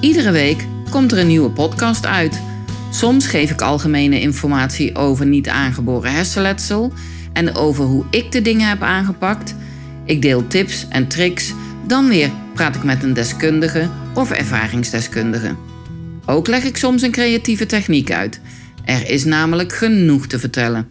Iedere 0.00 0.30
week 0.30 0.66
komt 0.90 1.12
er 1.12 1.18
een 1.18 1.26
nieuwe 1.26 1.50
podcast 1.50 2.06
uit. 2.06 2.40
Soms 2.90 3.26
geef 3.26 3.50
ik 3.50 3.60
algemene 3.60 4.20
informatie 4.20 4.96
over 4.96 5.26
niet 5.26 5.48
aangeboren 5.48 6.12
hersenletsel 6.12 6.92
en 7.32 7.54
over 7.54 7.84
hoe 7.84 8.04
ik 8.10 8.32
de 8.32 8.42
dingen 8.42 8.68
heb 8.68 8.82
aangepakt. 8.82 9.54
Ik 10.04 10.22
deel 10.22 10.46
tips 10.46 10.86
en 10.88 11.08
tricks. 11.08 11.52
Dan 11.86 12.08
weer 12.08 12.30
praat 12.54 12.76
ik 12.76 12.82
met 12.84 13.02
een 13.02 13.12
deskundige 13.12 13.88
of 14.14 14.30
ervaringsdeskundige. 14.30 15.54
Ook 16.26 16.46
leg 16.46 16.64
ik 16.64 16.76
soms 16.76 17.02
een 17.02 17.10
creatieve 17.10 17.66
techniek 17.66 18.12
uit. 18.12 18.40
Er 18.84 19.10
is 19.10 19.24
namelijk 19.24 19.72
genoeg 19.72 20.26
te 20.26 20.38
vertellen. 20.38 20.88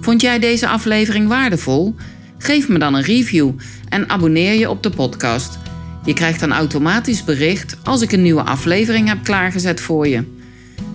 Vond 0.00 0.20
jij 0.20 0.38
deze 0.38 0.68
aflevering 0.68 1.28
waardevol? 1.28 1.94
Geef 2.38 2.68
me 2.68 2.78
dan 2.78 2.94
een 2.94 3.02
review 3.02 3.50
en 3.88 4.08
abonneer 4.08 4.54
je 4.54 4.70
op 4.70 4.82
de 4.82 4.90
podcast. 4.90 5.58
Je 6.04 6.12
krijgt 6.12 6.40
dan 6.40 6.52
automatisch 6.52 7.24
bericht 7.24 7.76
als 7.82 8.02
ik 8.02 8.12
een 8.12 8.22
nieuwe 8.22 8.42
aflevering 8.42 9.08
heb 9.08 9.24
klaargezet 9.24 9.80
voor 9.80 10.08
je. 10.08 10.24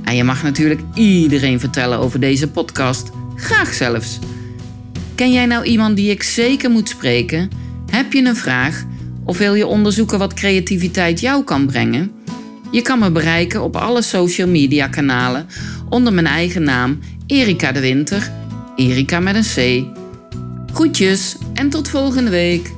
En 0.03 0.15
je 0.15 0.23
mag 0.23 0.43
natuurlijk 0.43 0.81
iedereen 0.93 1.59
vertellen 1.59 1.99
over 1.99 2.19
deze 2.19 2.47
podcast. 2.47 3.09
Graag 3.35 3.73
zelfs. 3.73 4.19
Ken 5.15 5.31
jij 5.31 5.45
nou 5.45 5.65
iemand 5.65 5.95
die 5.95 6.09
ik 6.09 6.23
zeker 6.23 6.69
moet 6.69 6.89
spreken? 6.89 7.49
Heb 7.89 8.13
je 8.13 8.25
een 8.25 8.35
vraag? 8.35 8.83
Of 9.23 9.37
wil 9.37 9.53
je 9.53 9.67
onderzoeken 9.67 10.19
wat 10.19 10.33
creativiteit 10.33 11.19
jou 11.19 11.43
kan 11.43 11.65
brengen? 11.65 12.11
Je 12.71 12.81
kan 12.81 12.99
me 12.99 13.11
bereiken 13.11 13.63
op 13.63 13.75
alle 13.75 14.01
social 14.01 14.47
media 14.47 14.87
kanalen 14.87 15.47
onder 15.89 16.13
mijn 16.13 16.27
eigen 16.27 16.63
naam 16.63 16.99
Erika 17.27 17.71
de 17.71 17.79
Winter 17.79 18.31
Erika 18.75 19.19
met 19.19 19.35
een 19.35 19.83
C. 19.83 19.85
Groetjes 20.73 21.35
en 21.53 21.69
tot 21.69 21.89
volgende 21.89 22.31
week. 22.31 22.71